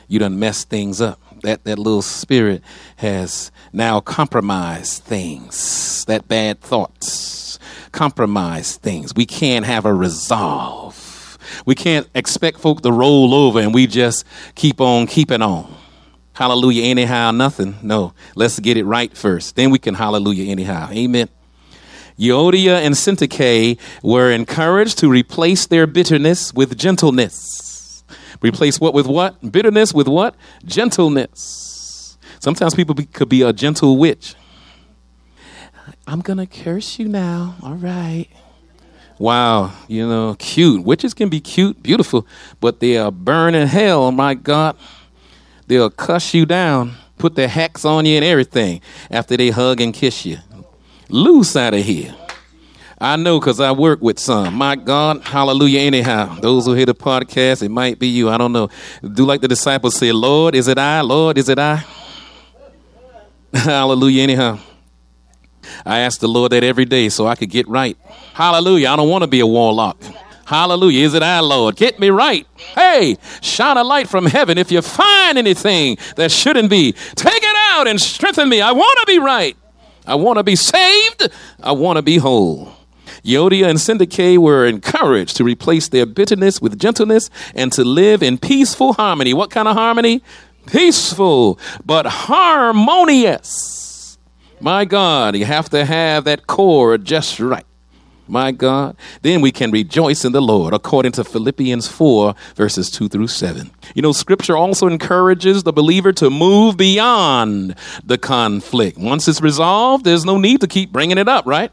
[0.07, 1.19] You done messed things up.
[1.43, 2.63] That that little spirit
[2.95, 6.05] has now compromised things.
[6.05, 7.59] That bad thoughts
[7.91, 9.13] compromise things.
[9.13, 11.37] We can't have a resolve.
[11.65, 15.75] We can't expect folk to roll over and we just keep on keeping on.
[16.33, 17.75] Hallelujah, anyhow, nothing.
[17.81, 19.57] No, let's get it right first.
[19.57, 20.89] Then we can hallelujah, anyhow.
[20.91, 21.27] Amen.
[22.19, 28.03] Euodia and Syntyche were encouraged to replace their bitterness with gentleness.
[28.41, 29.51] Replace what with what?
[29.51, 30.35] Bitterness with what?
[30.65, 32.17] Gentleness.
[32.39, 34.35] Sometimes people be, could be a gentle witch.
[36.07, 37.55] I'm going to curse you now.
[37.63, 38.27] All right.
[39.17, 40.83] Wow, you know, cute.
[40.85, 42.25] Witches can be cute, beautiful,
[42.61, 44.77] but they are burning hell, my God.
[45.67, 49.93] They'll cuss you down, put their hacks on you and everything after they hug and
[49.93, 50.37] kiss you.
[51.09, 52.15] Loose out of here.
[53.01, 54.55] I know because I work with some.
[54.55, 55.79] My God, hallelujah.
[55.79, 58.29] Anyhow, those who hear the podcast, it might be you.
[58.29, 58.69] I don't know.
[59.01, 61.01] Do like the disciples say, Lord, is it I?
[61.01, 61.83] Lord, is it I?
[63.53, 64.23] hallelujah.
[64.23, 64.59] Anyhow.
[65.85, 67.97] I ask the Lord that every day so I could get right.
[68.33, 68.89] Hallelujah.
[68.89, 70.01] I don't want to be a warlock.
[70.45, 71.05] Hallelujah.
[71.05, 71.75] Is it I, Lord?
[71.75, 72.47] Get me right.
[72.75, 74.57] Hey, shine a light from heaven.
[74.57, 78.59] If you find anything that shouldn't be, take it out and strengthen me.
[78.59, 79.55] I want to be right.
[80.05, 81.29] I want to be saved.
[81.61, 82.73] I want to be whole.
[83.23, 88.37] Euodia and Syntyche were encouraged to replace their bitterness with gentleness and to live in
[88.37, 89.33] peaceful harmony.
[89.33, 90.21] What kind of harmony?
[90.67, 93.69] Peaceful, but harmonious.
[94.61, 97.65] My God, you have to have that core just right.
[98.29, 98.95] My God.
[99.23, 103.71] Then we can rejoice in the Lord, according to Philippians 4, verses 2 through 7.
[103.95, 108.99] You know, scripture also encourages the believer to move beyond the conflict.
[108.99, 111.71] Once it's resolved, there's no need to keep bringing it up, right?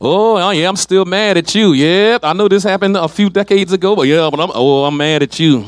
[0.00, 1.72] Oh, oh yeah, I'm still mad at you.
[1.72, 4.96] Yep, I know this happened a few decades ago, but yeah, but I'm, oh, I'm
[4.96, 5.64] mad at you.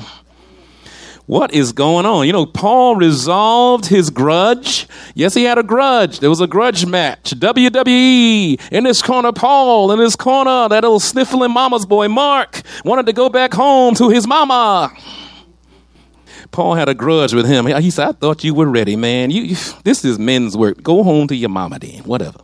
[1.31, 2.27] What is going on?
[2.27, 4.89] You know, Paul resolved his grudge.
[5.15, 6.19] Yes, he had a grudge.
[6.19, 7.31] There was a grudge match.
[7.39, 8.61] WWE.
[8.73, 9.93] In this corner, Paul.
[9.93, 14.09] In this corner, that old sniffling mama's boy, Mark, wanted to go back home to
[14.09, 14.91] his mama.
[16.51, 17.67] Paul had a grudge with him.
[17.67, 19.31] He said, I thought you were ready, man.
[19.31, 20.83] You, you, this is men's work.
[20.83, 22.41] Go home to your mama then, whatever.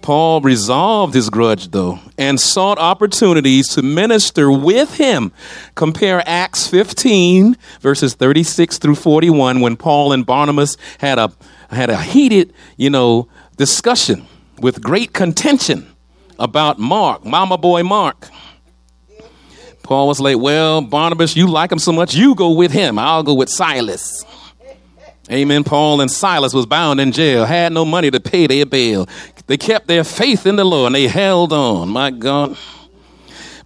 [0.00, 5.32] Paul resolved his grudge, though, and sought opportunities to minister with him.
[5.74, 11.32] Compare Acts 15, verses 36 through 41, when Paul and Barnabas had a,
[11.70, 14.26] had a heated, you know, discussion
[14.58, 15.86] with great contention
[16.38, 18.28] about Mark, mama boy Mark.
[19.82, 22.98] Paul was like, Well, Barnabas, you like him so much, you go with him.
[22.98, 24.24] I'll go with Silas.
[25.30, 25.62] Amen.
[25.62, 29.06] Paul and Silas was bound in jail, had no money to pay their bail.
[29.52, 31.90] They kept their faith in the Lord and they held on.
[31.90, 32.56] My God.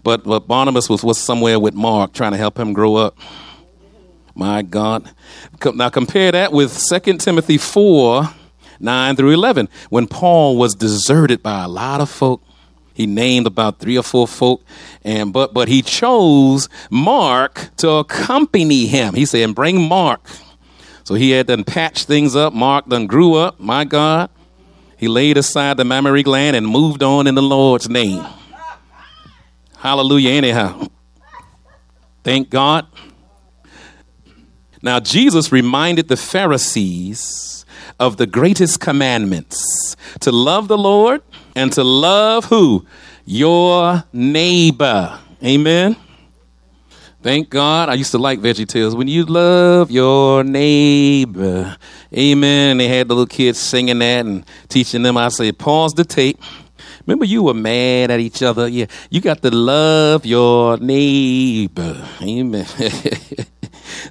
[0.03, 3.17] But, but Barnabas was, was somewhere with Mark trying to help him grow up.
[4.35, 5.09] My God.
[5.77, 8.29] Now compare that with 2 Timothy 4
[8.81, 9.69] 9 through 11.
[9.89, 12.43] When Paul was deserted by a lot of folk,
[12.93, 14.65] he named about three or four folk,
[15.05, 19.15] and but but he chose Mark to accompany him.
[19.15, 20.29] He said, "Bring Mark."
[21.05, 22.55] So he had done patched things up.
[22.55, 23.61] Mark done grew up.
[23.61, 24.31] My God.
[24.97, 28.25] He laid aside the mammary gland and moved on in the Lord's name.
[29.77, 30.89] Hallelujah, anyhow.
[32.25, 32.87] Thank God.
[34.83, 37.65] Now, Jesus reminded the Pharisees
[37.99, 41.23] of the greatest commandments to love the Lord
[41.55, 42.87] and to love who?
[43.25, 45.19] Your neighbor.
[45.45, 45.97] Amen.
[47.27, 47.89] Thank God.
[47.89, 48.95] I used to like Veggie Tales.
[48.95, 51.77] When you love your neighbor.
[52.17, 52.77] Amen.
[52.77, 55.17] They had the little kids singing that and teaching them.
[55.17, 56.41] I say, pause the tape.
[57.05, 58.69] Remember, you were mad at each other.
[58.69, 62.09] Yeah, you got to love your neighbor.
[62.23, 62.65] Amen.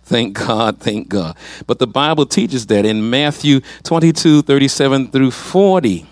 [0.03, 1.37] thank God, thank God.
[1.67, 6.05] But the Bible teaches that in Matthew 22 37 through 40.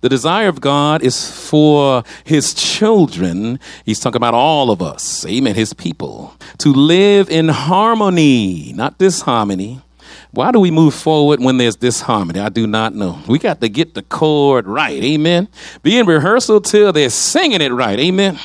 [0.00, 3.60] The desire of God is for his children.
[3.84, 9.80] He's talking about all of us, amen, his people, to live in harmony, not disharmony.
[10.32, 12.40] Why do we move forward when there's disharmony?
[12.40, 13.20] I do not know.
[13.28, 15.48] We got to get the chord right, amen.
[15.82, 18.38] Be in rehearsal till they're singing it right, amen.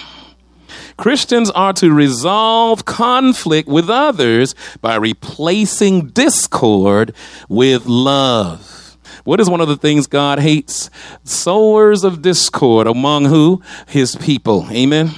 [0.98, 7.14] Christians are to resolve conflict with others by replacing discord
[7.48, 8.87] with love.
[9.28, 10.90] What is one of the things God hates?
[11.26, 13.62] Sowers of discord among who?
[13.86, 14.66] His people.
[14.72, 15.10] Amen.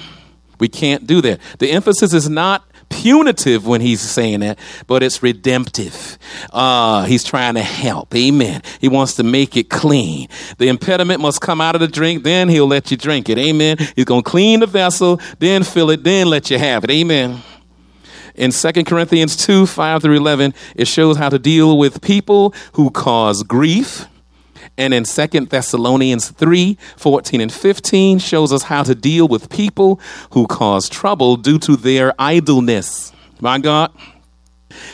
[0.60, 1.40] We can't do that.
[1.60, 4.58] The emphasis is not punitive when he's saying that,
[4.88, 6.18] but it's redemptive.
[6.52, 8.16] Uh, he's trying to help.
[8.16, 8.64] Amen.
[8.82, 10.28] He wants to make it clean.
[10.58, 13.38] The impediment must come out of the drink, then he'll let you drink it.
[13.38, 13.78] Amen.
[13.96, 16.90] He's going to clean the vessel, then fill it, then let you have it.
[16.90, 17.44] Amen
[18.40, 22.90] in 2 Corinthians 2 5 through 11, it shows how to deal with people who
[22.90, 24.06] cause grief.
[24.78, 30.00] And in 2 Thessalonians 3 14 and 15 shows us how to deal with people
[30.32, 33.12] who cause trouble due to their idleness.
[33.42, 33.92] My God.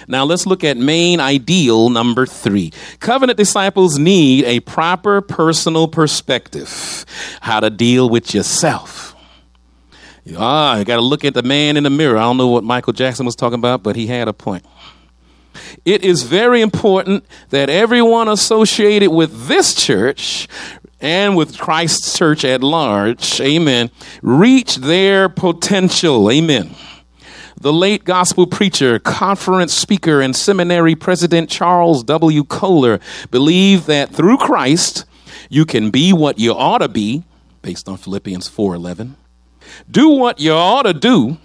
[0.07, 2.71] Now let's look at main ideal number three.
[2.99, 7.05] Covenant disciples need a proper personal perspective,
[7.41, 9.14] how to deal with yourself.
[10.35, 12.17] Ah, you got to look at the man in the mirror.
[12.17, 14.65] I don't know what Michael Jackson was talking about, but he had a point.
[15.85, 20.47] It is very important that everyone associated with this church
[20.99, 26.75] and with Christ's church at large, amen, reach their potential, amen.
[27.59, 32.43] The late gospel preacher, conference speaker, and seminary president Charles W.
[32.43, 32.99] Koller
[33.31, 35.05] believed that through Christ,
[35.49, 37.23] you can be what you ought to be,
[37.61, 39.15] based on Philippians 4:11
[39.89, 41.37] do what you ought to do,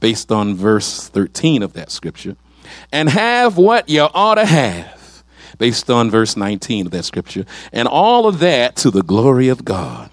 [0.00, 2.36] based on verse 13 of that scripture,
[2.92, 5.24] and have what you ought to have,
[5.58, 9.64] based on verse 19 of that scripture, and all of that to the glory of
[9.64, 10.10] God.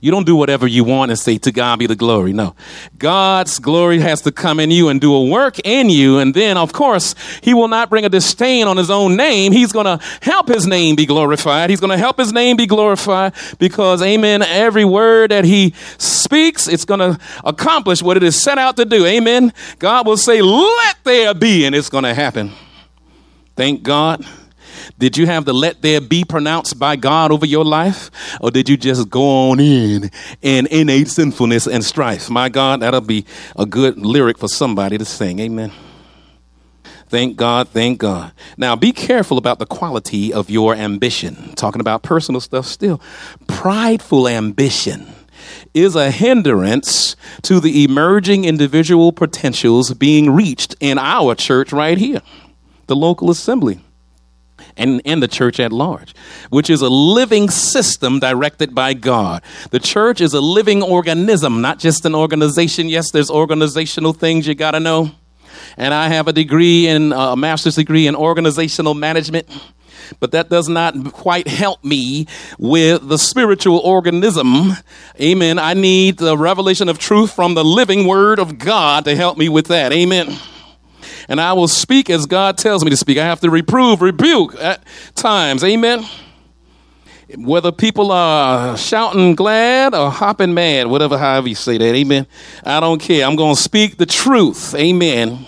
[0.00, 2.32] You don't do whatever you want and say, To God be the glory.
[2.32, 2.54] No.
[2.98, 6.18] God's glory has to come in you and do a work in you.
[6.18, 9.52] And then, of course, He will not bring a disdain on His own name.
[9.52, 11.70] He's going to help His name be glorified.
[11.70, 16.68] He's going to help His name be glorified because, amen, every word that He speaks,
[16.68, 19.06] it's going to accomplish what it is set out to do.
[19.06, 19.52] Amen.
[19.78, 22.52] God will say, Let there be, and it's going to happen.
[23.56, 24.24] Thank God.
[25.04, 28.10] Did you have the let there be pronounced by God over your life?
[28.40, 32.30] Or did you just go on in in innate sinfulness and strife?
[32.30, 35.40] My God, that'll be a good lyric for somebody to sing.
[35.40, 35.72] Amen.
[37.10, 38.32] Thank God, thank God.
[38.56, 41.52] Now be careful about the quality of your ambition.
[41.54, 42.98] Talking about personal stuff still.
[43.46, 45.06] Prideful ambition
[45.74, 52.22] is a hindrance to the emerging individual potentials being reached in our church right here,
[52.86, 53.83] the local assembly
[54.76, 56.14] and, and the church at large,
[56.50, 59.42] which is a living system directed by God.
[59.70, 62.88] The church is a living organism, not just an organization.
[62.88, 65.12] Yes, there's organizational things you got to know.
[65.76, 69.48] And I have a degree in uh, a master's degree in organizational management.
[70.20, 72.26] But that does not quite help me
[72.58, 74.72] with the spiritual organism.
[75.18, 75.58] Amen.
[75.58, 79.48] I need the revelation of truth from the living word of God to help me
[79.48, 79.92] with that.
[79.92, 80.36] Amen
[81.28, 83.18] and I will speak as God tells me to speak.
[83.18, 85.64] I have to reprove, rebuke at times.
[85.64, 86.04] Amen.
[87.36, 92.26] Whether people are shouting glad or hopping mad, whatever, however you say that, amen.
[92.64, 93.26] I don't care.
[93.26, 95.46] I'm going to speak the truth, amen.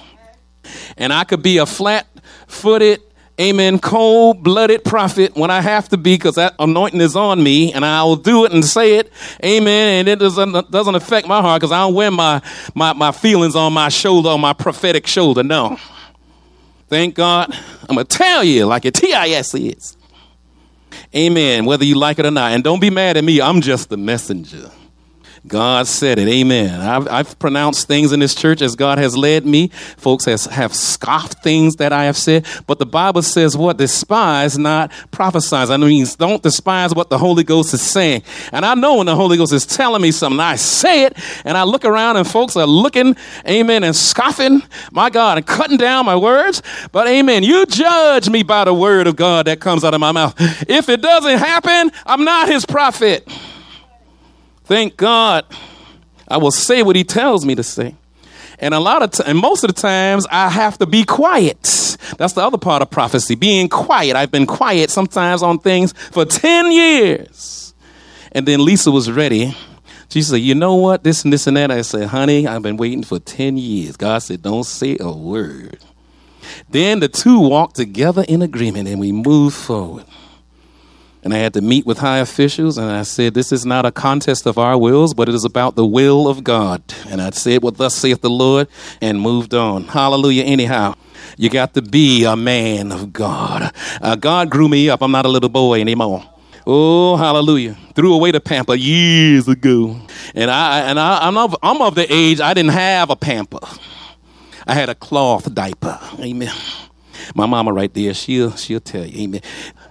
[0.97, 2.07] And I could be a flat
[2.47, 3.03] footed,
[3.41, 7.73] amen, cold blooded prophet when I have to be because that anointing is on me
[7.73, 9.13] and I will do it and say it,
[9.45, 10.01] amen.
[10.01, 12.41] And it doesn't, doesn't affect my heart because I don't wear my,
[12.75, 15.43] my, my feelings on my shoulder, on my prophetic shoulder.
[15.43, 15.79] No.
[16.89, 17.55] Thank God.
[17.89, 19.97] I'm going to tell you like a TIS is.
[21.15, 21.65] Amen.
[21.65, 22.53] Whether you like it or not.
[22.53, 23.41] And don't be mad at me.
[23.41, 24.71] I'm just the messenger.
[25.49, 26.29] God said it.
[26.29, 26.81] Amen.
[26.81, 29.69] I've, I've, pronounced things in this church as God has led me.
[29.69, 32.47] Folks has, have scoffed things that I have said.
[32.67, 33.77] But the Bible says what?
[33.77, 35.71] Despise not prophesies.
[35.71, 38.23] I mean, don't despise what the Holy Ghost is saying.
[38.53, 41.57] And I know when the Holy Ghost is telling me something, I say it and
[41.57, 43.15] I look around and folks are looking,
[43.47, 46.63] amen, and scoffing, my God, and cutting down my words.
[46.93, 50.13] But amen, you judge me by the word of God that comes out of my
[50.13, 50.35] mouth.
[50.69, 53.29] If it doesn't happen, I'm not his prophet.
[54.67, 55.45] Thank God.
[56.27, 57.95] I will say what he tells me to say.
[58.59, 61.63] And a lot of t- and most of the times I have to be quiet.
[62.19, 64.17] That's the other part of prophecy, being quiet.
[64.17, 67.75] I've been quiet sometimes on things for 10 years.
[68.33, 69.57] And then Lisa was ready.
[70.09, 71.05] She said, You know what?
[71.05, 71.71] This and this and that.
[71.71, 73.97] I said, Honey, I've been waiting for 10 years.
[73.97, 75.79] God said, Don't say a word.
[76.69, 80.07] Then the two walked together in agreement and we moved forward
[81.27, 83.91] and I had to meet with high officials, and I said, This is not a
[83.91, 86.81] contest of our wills, but it is about the will of God.
[87.09, 88.69] And I said, What thus saith the Lord,
[89.01, 89.89] and moved on.
[89.89, 90.95] Hallelujah, anyhow.
[91.37, 93.73] You got to be a man of God.
[94.01, 95.03] Uh, God grew me up.
[95.03, 96.23] I'm not a little boy anymore.
[96.65, 97.77] Oh, hallelujah.
[97.97, 100.01] Threw away the pamper years ago.
[100.33, 103.59] And I and I, I'm of, I'm of the age I didn't have a pamper.
[104.65, 105.99] I had a cloth diaper.
[106.21, 106.55] Amen.
[107.35, 109.41] My mama right there, she'll she'll tell you, amen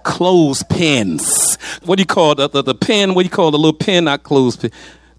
[0.06, 1.58] clothespins.
[1.84, 3.14] What do you call the, the, the pen?
[3.14, 4.04] What do you call the little pin?
[4.04, 4.70] Not clothespin.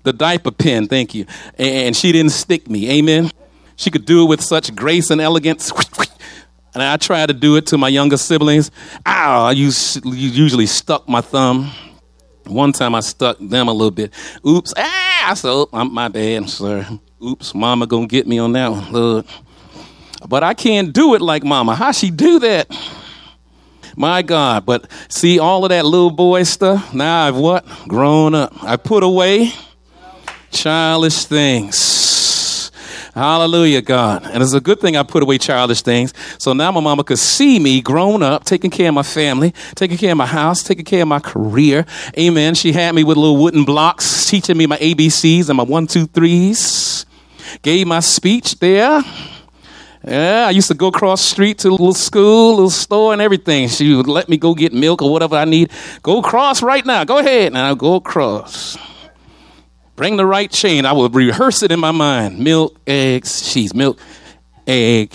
[0.04, 1.26] The diaper pin, thank you.
[1.60, 2.90] And she didn't stick me.
[2.98, 3.30] Amen.
[3.76, 5.72] She could do it with such grace and elegance.
[6.74, 8.72] And I tried to do it to my younger siblings.
[9.06, 11.72] Ow, I usually stuck my thumb.
[12.46, 14.14] One time I stuck them a little bit.
[14.48, 14.74] Oops.
[14.78, 16.44] Ah, so I'm my bad.
[16.62, 17.02] I'm.
[17.22, 18.92] Oops, mama gonna get me on that one.
[18.94, 19.26] Lord.
[20.28, 21.76] But I can't do it like mama.
[21.76, 22.68] How she do that?
[23.98, 24.66] My God.
[24.66, 27.66] But see, all of that little boy stuff, now I've what?
[27.88, 28.54] Grown up.
[28.64, 29.52] I put away
[30.52, 32.72] childish things.
[33.16, 34.28] Hallelujah, God.
[34.32, 36.14] And it's a good thing I put away childish things.
[36.38, 39.98] So now my mama could see me grown up, taking care of my family, taking
[39.98, 41.88] care of my house, taking care of my career.
[42.20, 42.54] Amen.
[42.54, 46.06] She had me with little wooden blocks, teaching me my ABCs and my one, two,
[46.06, 47.08] threes.
[47.64, 49.02] Gave my speech there.
[50.08, 53.68] Yeah, I used to go across street to a little school, little store, and everything.
[53.68, 55.70] She would let me go get milk or whatever I need.
[56.02, 57.04] Go across right now.
[57.04, 57.48] Go ahead.
[57.48, 58.78] And I'll go across.
[59.98, 60.86] Bring the right chain.
[60.86, 62.40] I would rehearse it in my mind.
[62.40, 63.74] Milk, eggs, cheese.
[63.74, 64.00] Milk,
[64.66, 65.12] egg,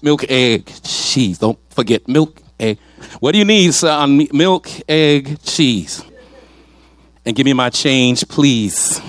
[0.00, 1.38] milk, egg, cheese.
[1.38, 2.78] Don't forget milk, egg.
[3.18, 4.28] What do you need, son?
[4.30, 6.04] Milk, egg, cheese.
[7.24, 9.00] And give me my change, please.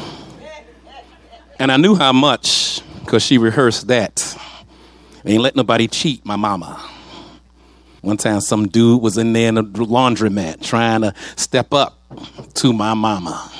[1.60, 4.36] And I knew how much because she rehearsed that.
[5.28, 6.82] Ain't let nobody cheat my mama.
[8.00, 12.00] One time, some dude was in there in a laundromat trying to step up
[12.54, 13.52] to my mama.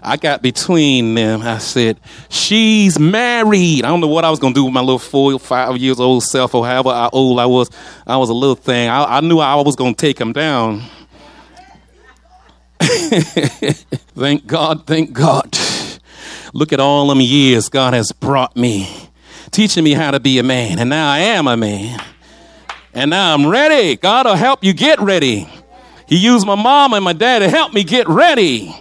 [0.00, 1.42] I got between them.
[1.42, 3.84] I said, She's married.
[3.84, 5.98] I don't know what I was going to do with my little four, five years
[5.98, 7.68] old self or however old I was.
[8.06, 8.88] I was a little thing.
[8.88, 10.82] I, I knew I was going to take him down.
[12.80, 15.58] thank God, thank God.
[16.52, 19.05] Look at all them years God has brought me
[19.50, 20.78] teaching me how to be a man.
[20.78, 22.02] And now I am a man.
[22.94, 23.96] And now I'm ready.
[23.96, 25.48] God will help you get ready.
[26.08, 28.74] He used my mom and my dad to help me get ready.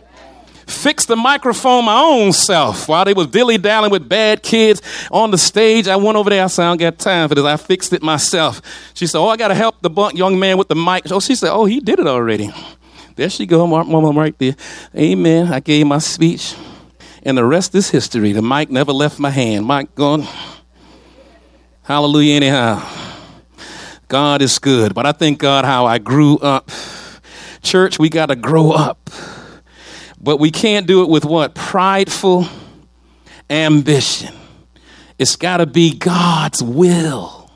[0.67, 5.29] Fix the microphone my own self while they was dilly dallying with bad kids on
[5.29, 5.87] the stage.
[5.87, 6.43] I went over there.
[6.43, 7.45] I said, I don't got time for this.
[7.45, 8.61] I fixed it myself.
[8.95, 11.11] She said, Oh, I got to help the young man with the mic.
[11.11, 12.51] Oh, she said, Oh, he did it already.
[13.15, 14.55] There she go, mom right there.
[14.95, 15.53] Amen.
[15.53, 16.55] I gave my speech.
[17.23, 18.33] And the rest is history.
[18.33, 19.67] The mic never left my hand.
[19.67, 20.27] Mic gone.
[21.85, 22.83] Hallelujah, anyhow.
[24.07, 24.95] God is good.
[24.95, 26.71] But I thank God how I grew up.
[27.61, 29.11] Church, we got to grow up.
[30.19, 31.53] But we can't do it with what?
[31.53, 32.47] Prideful
[33.51, 34.33] ambition.
[35.19, 37.51] It's got to be God's will.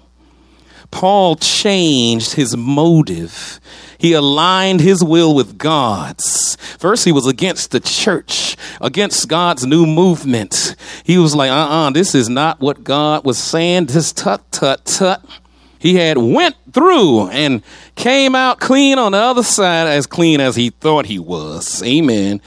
[0.91, 3.59] Paul changed his motive
[3.99, 6.55] he aligned his will with God's.
[6.79, 10.77] First, he was against the church, against God's new movement.
[11.03, 13.87] He was like, uh uh-uh, uh this is not what God was saying.
[13.87, 15.21] This tut, tut, tut.
[15.79, 17.61] He had went through and
[17.95, 21.83] came out clean on the other side, as clean as he thought he was.
[21.83, 22.41] Amen.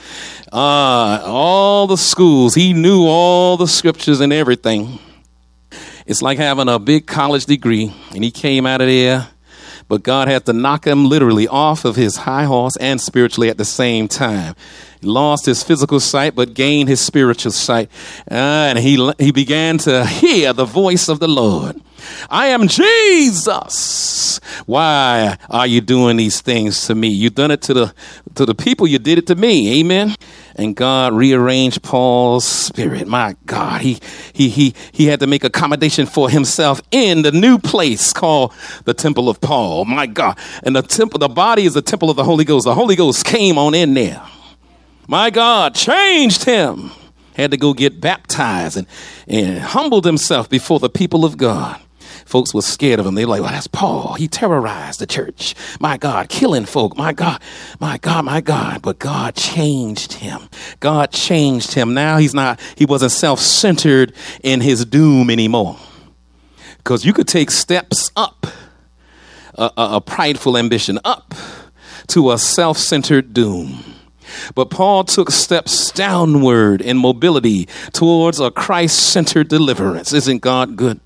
[0.51, 4.97] Uh, all the schools, he knew all the scriptures and everything.
[6.07, 9.29] It's like having a big college degree, and he came out of there
[9.93, 13.59] but God had to knock him literally off of his high horse and spiritually at
[13.59, 14.55] the same time.
[14.99, 17.91] He lost his physical sight, but gained his spiritual sight.
[18.21, 21.79] Uh, and he, he began to hear the voice of the Lord.
[22.27, 24.39] I am Jesus.
[24.65, 27.09] Why are you doing these things to me?
[27.09, 27.93] You done it to the
[28.33, 28.87] to the people.
[28.87, 29.79] You did it to me.
[29.79, 30.15] Amen.
[30.55, 33.07] And God rearranged Paul's spirit.
[33.07, 33.99] My God, he,
[34.33, 38.53] he, he, he had to make accommodation for himself in the new place called
[38.85, 39.85] the temple of Paul.
[39.85, 40.37] My God.
[40.63, 42.65] And the temple, the body is the temple of the Holy Ghost.
[42.65, 44.21] The Holy Ghost came on in there.
[45.07, 46.91] My God changed him.
[47.35, 48.87] Had to go get baptized and,
[49.27, 51.82] and humbled himself before the people of God
[52.33, 53.13] folks were scared of him.
[53.13, 54.15] They like, well, that's Paul.
[54.15, 55.53] He terrorized the church.
[55.79, 56.97] My God, killing folk.
[56.97, 57.39] My God,
[57.79, 58.81] my God, my God.
[58.81, 60.41] But God changed him.
[60.79, 61.93] God changed him.
[61.93, 65.77] Now he's not, he wasn't self centered in his doom anymore.
[66.77, 68.47] Because you could take steps up,
[69.53, 71.35] a, a, a prideful ambition up
[72.07, 73.83] to a self centered doom.
[74.55, 80.13] But Paul took steps downward in mobility towards a Christ centered deliverance.
[80.13, 80.99] Isn't God good?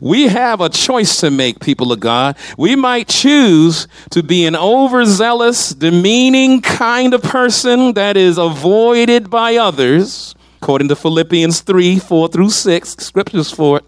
[0.00, 2.36] We have a choice to make, people of God.
[2.56, 9.56] We might choose to be an overzealous, demeaning kind of person that is avoided by
[9.56, 13.84] others, according to Philippians 3 4 through 6, scriptures for it.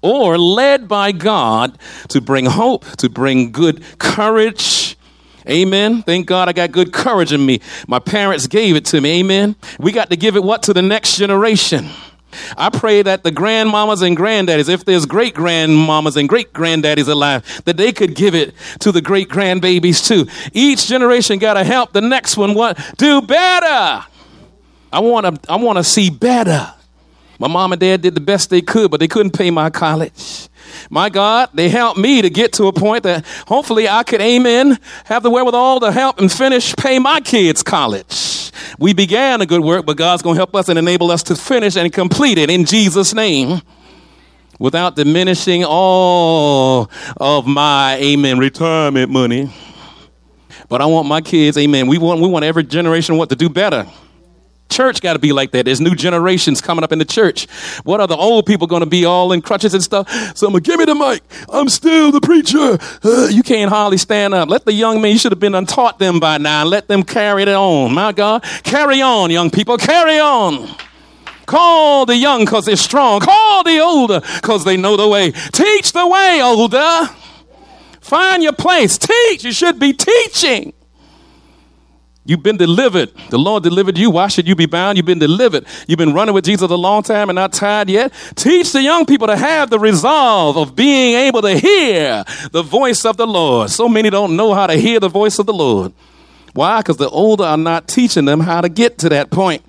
[0.00, 1.78] Or led by God
[2.08, 4.96] to bring hope, to bring good courage,
[5.48, 6.02] Amen.
[6.02, 7.60] Thank God I got good courage in me.
[7.88, 9.20] My parents gave it to me.
[9.20, 9.56] Amen.
[9.78, 11.90] We got to give it what to the next generation.
[12.56, 17.62] I pray that the grandmamas and granddaddies, if there's great grandmamas and great granddaddies alive,
[17.64, 20.26] that they could give it to the great grandbabies too.
[20.52, 24.04] Each generation got to help the next one what do better.
[24.92, 26.72] I want to I want to see better.
[27.38, 30.48] My mom and dad did the best they could, but they couldn't pay my college.
[30.90, 34.78] My God, they helped me to get to a point that hopefully I could amen,
[35.04, 38.41] have the wherewithal to help and finish pay my kids' college.
[38.78, 41.36] We began a good work, but God's going to help us and enable us to
[41.36, 43.62] finish and complete it in Jesus' name
[44.58, 49.52] without diminishing all of my, amen, retirement money.
[50.68, 51.86] But I want my kids, amen.
[51.86, 53.86] We want, we want every generation what to do better.
[54.72, 55.66] Church got to be like that.
[55.66, 57.48] There's new generations coming up in the church.
[57.84, 60.08] What are the old people going to be all in crutches and stuff?
[60.36, 61.22] So I'm going to give me the mic.
[61.50, 62.78] I'm still the preacher.
[63.04, 64.48] Uh, you can't hardly stand up.
[64.48, 66.64] Let the young men, you should have been untaught them by now.
[66.64, 67.92] Let them carry it on.
[67.92, 68.42] My God.
[68.62, 69.76] Carry on, young people.
[69.76, 70.74] Carry on.
[71.46, 73.20] Call the young because they're strong.
[73.20, 75.32] Call the older because they know the way.
[75.32, 77.08] Teach the way, older.
[78.00, 78.96] Find your place.
[78.96, 79.44] Teach.
[79.44, 80.72] You should be teaching.
[82.24, 83.12] You've been delivered.
[83.30, 84.08] The Lord delivered you.
[84.10, 84.96] Why should you be bound?
[84.96, 85.66] You've been delivered.
[85.88, 88.12] You've been running with Jesus a long time and not tired yet.
[88.36, 93.04] Teach the young people to have the resolve of being able to hear the voice
[93.04, 93.70] of the Lord.
[93.70, 95.92] So many don't know how to hear the voice of the Lord.
[96.54, 96.78] Why?
[96.78, 99.64] Because the older are not teaching them how to get to that point.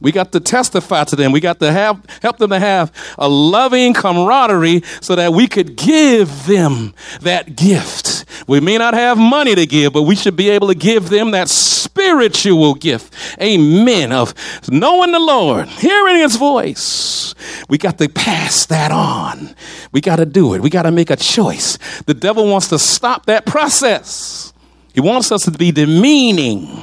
[0.00, 1.32] We got to testify to them.
[1.32, 5.76] We got to have, help them to have a loving camaraderie so that we could
[5.76, 8.26] give them that gift.
[8.46, 11.30] We may not have money to give, but we should be able to give them
[11.30, 11.48] that
[12.06, 13.12] spiritual gift.
[13.40, 14.12] Amen.
[14.12, 14.34] Of
[14.68, 17.34] knowing the Lord, hearing his voice.
[17.68, 19.54] We got to pass that on.
[19.92, 20.60] We got to do it.
[20.60, 21.78] We got to make a choice.
[22.06, 24.52] The devil wants to stop that process.
[24.94, 26.82] He wants us to be demeaning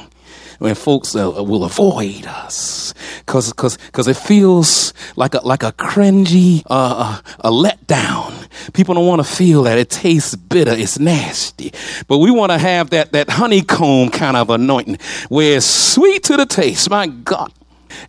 [0.58, 5.72] when folks uh, will avoid us because cause, cause it feels like a, like a
[5.72, 8.48] cringy, uh, a letdown.
[8.72, 9.78] People don't want to feel that.
[9.78, 10.72] It tastes bitter.
[10.72, 11.72] It's nasty.
[12.06, 14.98] But we want to have that, that honeycomb kind of anointing
[15.28, 16.88] where it's sweet to the taste.
[16.90, 17.52] My God.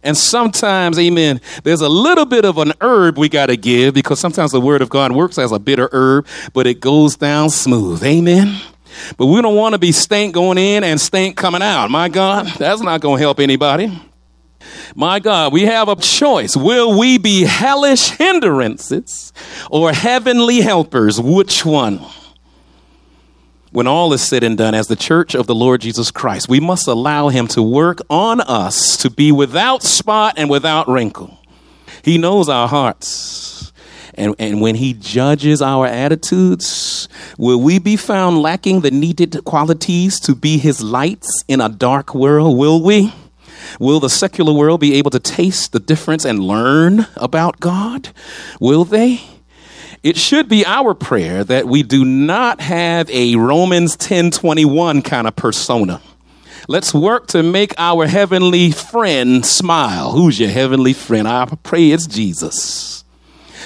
[0.03, 4.19] And sometimes, amen, there's a little bit of an herb we got to give because
[4.19, 8.03] sometimes the word of God works as a bitter herb, but it goes down smooth.
[8.03, 8.59] Amen.
[9.17, 11.89] But we don't want to be stank going in and stank coming out.
[11.89, 13.91] My God, that's not going to help anybody.
[14.95, 16.55] My God, we have a choice.
[16.55, 19.33] Will we be hellish hindrances
[19.69, 21.19] or heavenly helpers?
[21.19, 21.99] Which one?
[23.71, 26.61] When all is said and done, as the church of the Lord Jesus Christ, we
[26.61, 31.37] must allow Him to work on us to be without spot and without wrinkle.
[32.01, 33.64] He knows our hearts.
[34.15, 40.19] And, and when he judges our attitudes, will we be found lacking the needed qualities
[40.21, 42.57] to be his lights in a dark world?
[42.57, 43.13] Will we?
[43.79, 48.09] Will the secular world be able to taste the difference and learn about God?
[48.59, 49.21] Will they?
[50.01, 55.35] It should be our prayer that we do not have a Romans 10:21 kind of
[55.35, 55.99] persona.
[56.67, 60.11] Let's work to make our heavenly friend smile.
[60.11, 61.27] Who's your heavenly friend?
[61.27, 63.04] I pray it's Jesus.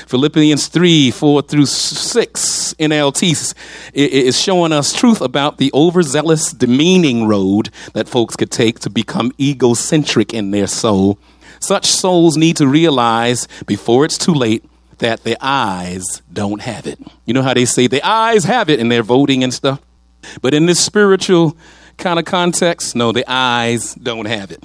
[0.09, 3.53] Philippians 3 4 through 6 NLT
[3.93, 9.31] is showing us truth about the overzealous, demeaning road that folks could take to become
[9.39, 11.19] egocentric in their soul.
[11.59, 14.65] Such souls need to realize before it's too late
[14.97, 16.97] that their eyes don't have it.
[17.25, 19.79] You know how they say the eyes have it and they're voting and stuff?
[20.41, 21.55] But in this spiritual
[21.97, 22.95] kind of context?
[22.95, 24.63] No, the eyes don't have it.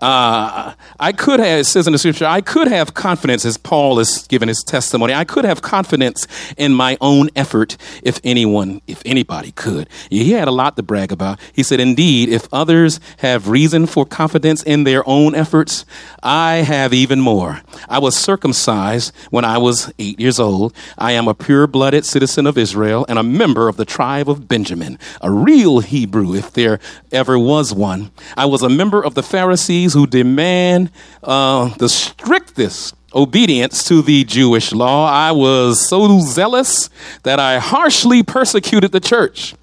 [0.00, 3.98] Uh, I could have, it says in the scripture, I could have confidence, as Paul
[3.98, 6.26] is giving his testimony, I could have confidence
[6.56, 9.88] in my own effort if anyone, if anybody could.
[10.08, 11.40] He had a lot to brag about.
[11.52, 15.84] He said, Indeed, if others have reason for confidence in their own efforts,
[16.22, 17.62] I have even more.
[17.88, 20.74] I was circumcised when I was eight years old.
[20.96, 24.46] I am a pure blooded citizen of Israel and a member of the tribe of
[24.46, 26.78] Benjamin, a real Hebrew, if there
[27.10, 28.12] ever was one.
[28.36, 30.90] I was a member of the Pharisees who demand
[31.22, 35.08] uh, the strictest obedience to the Jewish law.
[35.10, 36.90] I was so zealous
[37.22, 39.54] that I harshly persecuted the church.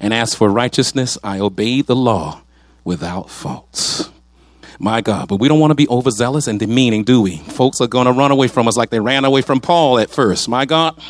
[0.00, 2.42] And as for righteousness, I obeyed the law
[2.84, 4.10] without faults.
[4.78, 7.36] My God, but we don't want to be overzealous and demeaning, do we?
[7.36, 10.10] Folks are going to run away from us like they ran away from Paul at
[10.10, 10.48] first.
[10.48, 11.00] My God.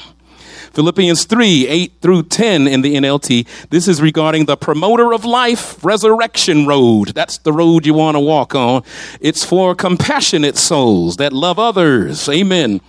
[0.77, 3.47] Philippians 3 8 through 10 in the NLT.
[3.70, 7.14] This is regarding the promoter of life, resurrection road.
[7.14, 8.83] That's the road you want to walk on.
[9.18, 12.29] It's for compassionate souls that love others.
[12.29, 12.83] Amen.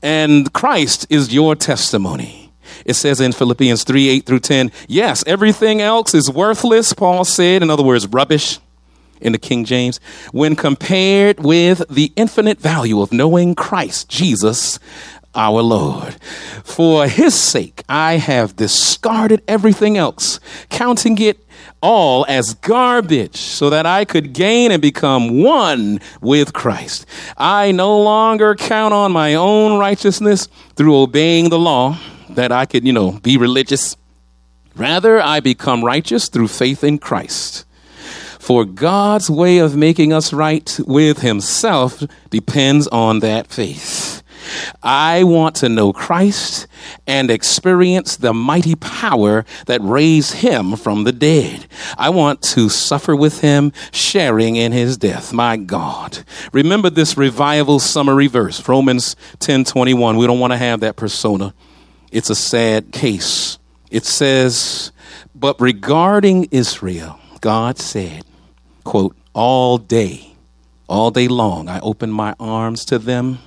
[0.00, 2.50] And Christ is your testimony.
[2.86, 7.62] It says in Philippians 3 8 through 10, yes, everything else is worthless, Paul said.
[7.62, 8.58] In other words, rubbish
[9.20, 10.00] in the King James,
[10.32, 14.78] when compared with the infinite value of knowing Christ Jesus,
[15.34, 16.14] our Lord.
[16.64, 21.44] For his sake, I have discarded everything else, counting it
[21.80, 27.06] all as garbage so that I could gain and become one with Christ.
[27.36, 31.98] I no longer count on my own righteousness through obeying the law
[32.30, 33.96] that I could, you know, be religious.
[34.74, 37.64] Rather, I become righteous through faith in Christ.
[38.38, 44.07] For God's way of making us right with Himself depends on that faith.
[44.82, 46.66] I want to know Christ
[47.06, 51.66] and experience the mighty power that raised him from the dead.
[51.96, 55.32] I want to suffer with him, sharing in his death.
[55.32, 56.18] My God.
[56.52, 60.16] Remember this revival summary verse, Romans 10 21.
[60.16, 61.54] We don't want to have that persona.
[62.10, 63.58] It's a sad case.
[63.90, 64.92] It says,
[65.34, 68.24] But regarding Israel, God said,
[68.84, 70.34] quote, all day,
[70.88, 73.38] all day long, I open my arms to them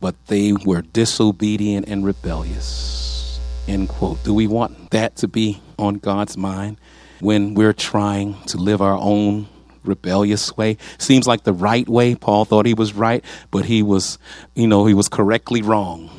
[0.00, 3.40] but they were disobedient and rebellious.
[3.66, 4.22] End quote.
[4.24, 6.78] Do we want that to be on God's mind
[7.20, 9.48] when we're trying to live our own
[9.84, 10.76] rebellious way?
[10.98, 12.14] Seems like the right way.
[12.14, 14.18] Paul thought he was right, but he was,
[14.54, 16.10] you know, he was correctly wrong.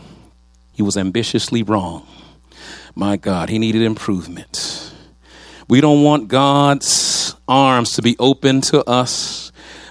[0.73, 2.07] He was ambitiously wrong.
[2.95, 4.93] My God, he needed improvement.
[5.67, 9.44] We don't want God's arms to be open to us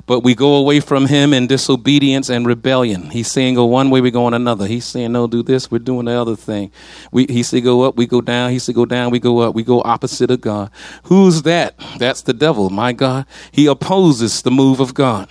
[0.07, 3.11] but we go away from him in disobedience and rebellion.
[3.11, 4.67] He's saying go one way, we go on another.
[4.67, 6.71] He's saying no, do this, we're doing the other thing.
[7.11, 8.51] We, he said go up, we go down.
[8.51, 9.55] He said go down, we go up.
[9.55, 10.71] We go opposite of God.
[11.05, 11.75] Who's that?
[11.99, 13.27] That's the devil, my God.
[13.51, 15.29] He opposes the move of God.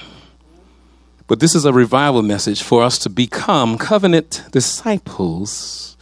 [1.27, 5.92] But this is a revival message for us to become covenant disciples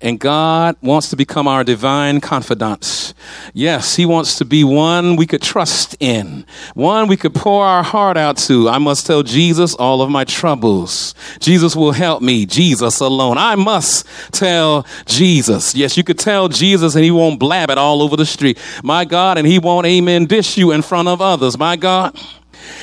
[0.00, 3.14] and God wants to become our divine confidant.
[3.54, 7.82] Yes, He wants to be one we could trust in, one we could pour our
[7.82, 8.68] heart out to.
[8.68, 11.14] I must tell Jesus all of my troubles.
[11.38, 13.38] Jesus will help me, Jesus alone.
[13.38, 15.74] I must tell Jesus.
[15.74, 18.58] Yes, you could tell Jesus and He won't blab it all over the street.
[18.82, 21.58] My God, and He won't, amen, dish you in front of others.
[21.58, 22.18] My God.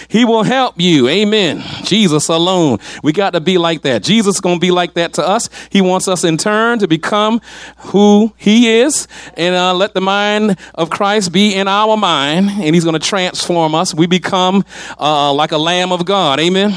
[0.07, 1.07] He will help you.
[1.07, 1.63] Amen.
[1.83, 2.79] Jesus alone.
[3.03, 4.03] We got to be like that.
[4.03, 5.49] Jesus is going to be like that to us.
[5.69, 7.41] He wants us in turn to become
[7.77, 12.75] who he is and uh, let the mind of Christ be in our mind and
[12.75, 13.93] he's going to transform us.
[13.93, 14.65] We become
[14.99, 16.39] uh, like a lamb of God.
[16.39, 16.73] Amen.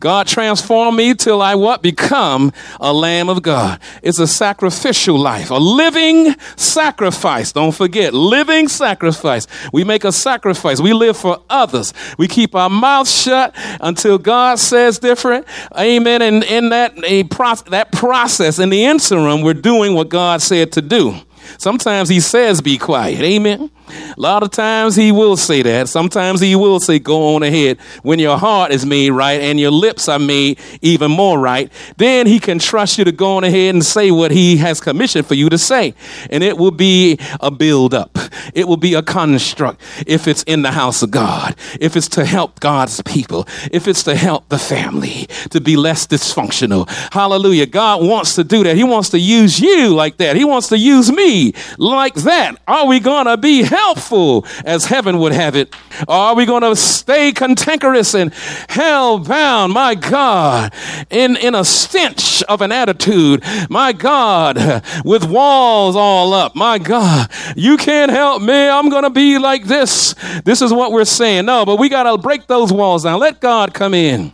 [0.00, 1.82] God transformed me till I what?
[1.82, 3.80] Become a lamb of God.
[4.02, 7.52] It's a sacrificial life, a living sacrifice.
[7.52, 9.46] Don't forget, living sacrifice.
[9.72, 10.80] We make a sacrifice.
[10.80, 11.92] We live for others.
[12.18, 15.46] We keep our mouth shut until God says different.
[15.76, 16.22] Amen.
[16.22, 20.72] And in that, a pro- that process, in the interim, we're doing what God said
[20.72, 21.14] to do.
[21.56, 23.20] Sometimes he says, be quiet.
[23.20, 23.70] Amen.
[23.90, 25.88] A lot of times he will say that.
[25.88, 27.78] Sometimes he will say, go on ahead.
[28.02, 32.26] When your heart is made right and your lips are made even more right, then
[32.26, 35.34] he can trust you to go on ahead and say what he has commissioned for
[35.34, 35.94] you to say.
[36.28, 38.18] And it will be a build up.
[38.52, 42.24] It will be a construct if it's in the house of God, if it's to
[42.24, 46.88] help God's people, if it's to help the family to be less dysfunctional.
[47.12, 47.66] Hallelujah.
[47.66, 48.76] God wants to do that.
[48.76, 50.36] He wants to use you like that.
[50.36, 51.37] He wants to use me
[51.78, 52.60] like that.
[52.66, 55.74] Are we going to be helpful as heaven would have it?
[56.06, 58.32] Are we going to stay cantankerous and
[58.68, 60.72] hell bound, my God,
[61.10, 67.30] in, in a stench of an attitude, my God, with walls all up, my God,
[67.56, 68.68] you can't help me.
[68.68, 70.14] I'm going to be like this.
[70.44, 71.46] This is what we're saying.
[71.46, 73.20] No, but we got to break those walls down.
[73.20, 74.32] Let God come in.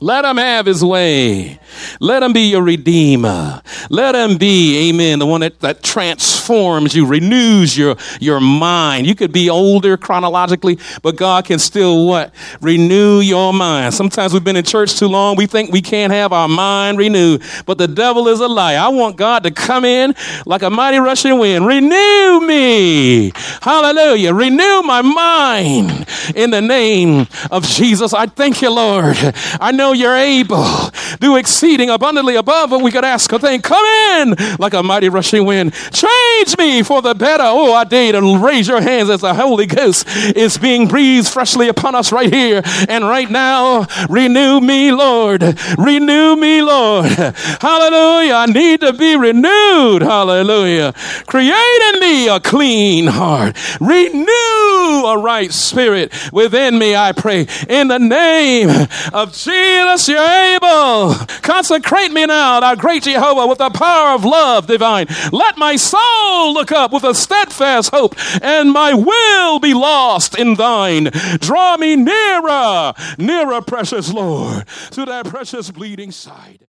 [0.00, 1.58] Let him have his way.
[2.00, 3.62] Let him be your redeemer.
[3.90, 9.06] Let him be, amen, the one that, that transforms you, renews your, your mind.
[9.06, 12.34] You could be older chronologically, but God can still what?
[12.60, 13.94] Renew your mind.
[13.94, 15.36] Sometimes we've been in church too long.
[15.36, 18.74] We think we can't have our mind renewed, but the devil is a lie.
[18.74, 20.14] I want God to come in
[20.46, 21.66] like a mighty rushing wind.
[21.66, 23.32] Renew me.
[23.62, 24.34] Hallelujah.
[24.34, 28.12] Renew my mind in the name of Jesus.
[28.12, 29.16] I thank you, Lord.
[29.60, 30.83] I know you're able.
[31.20, 33.64] Do exceeding abundantly above what we could ask or think.
[33.64, 35.72] Come in like a mighty rushing wind.
[35.92, 37.44] Change me for the better.
[37.46, 40.06] Oh, I dare to raise your hands as the Holy Ghost
[40.36, 43.86] is being breathed freshly upon us right here and right now.
[44.08, 45.42] Renew me, Lord.
[45.78, 47.06] Renew me, Lord.
[47.06, 48.34] Hallelujah.
[48.34, 50.02] I need to be renewed.
[50.02, 50.92] Hallelujah.
[51.26, 53.56] Create in me a clean heart.
[53.80, 57.46] Renew a right spirit within me, I pray.
[57.68, 58.70] In the name
[59.12, 61.03] of Jesus, you're able.
[61.42, 65.06] Consecrate me now, thou great Jehovah, with the power of love divine.
[65.32, 70.54] Let my soul look up with a steadfast hope, and my will be lost in
[70.54, 71.10] thine.
[71.38, 76.66] Draw me nearer, nearer, precious Lord, to thy precious bleeding side.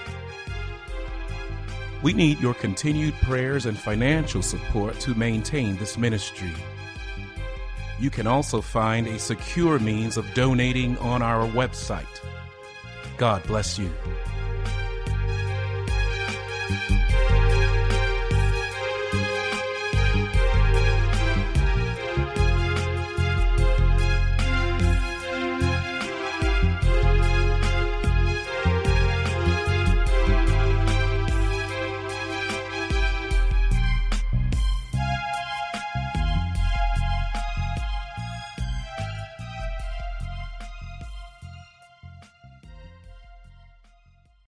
[2.02, 6.54] We need your continued prayers and financial support to maintain this ministry.
[7.98, 12.06] You can also find a secure means of donating on our website.
[13.18, 13.92] God bless you.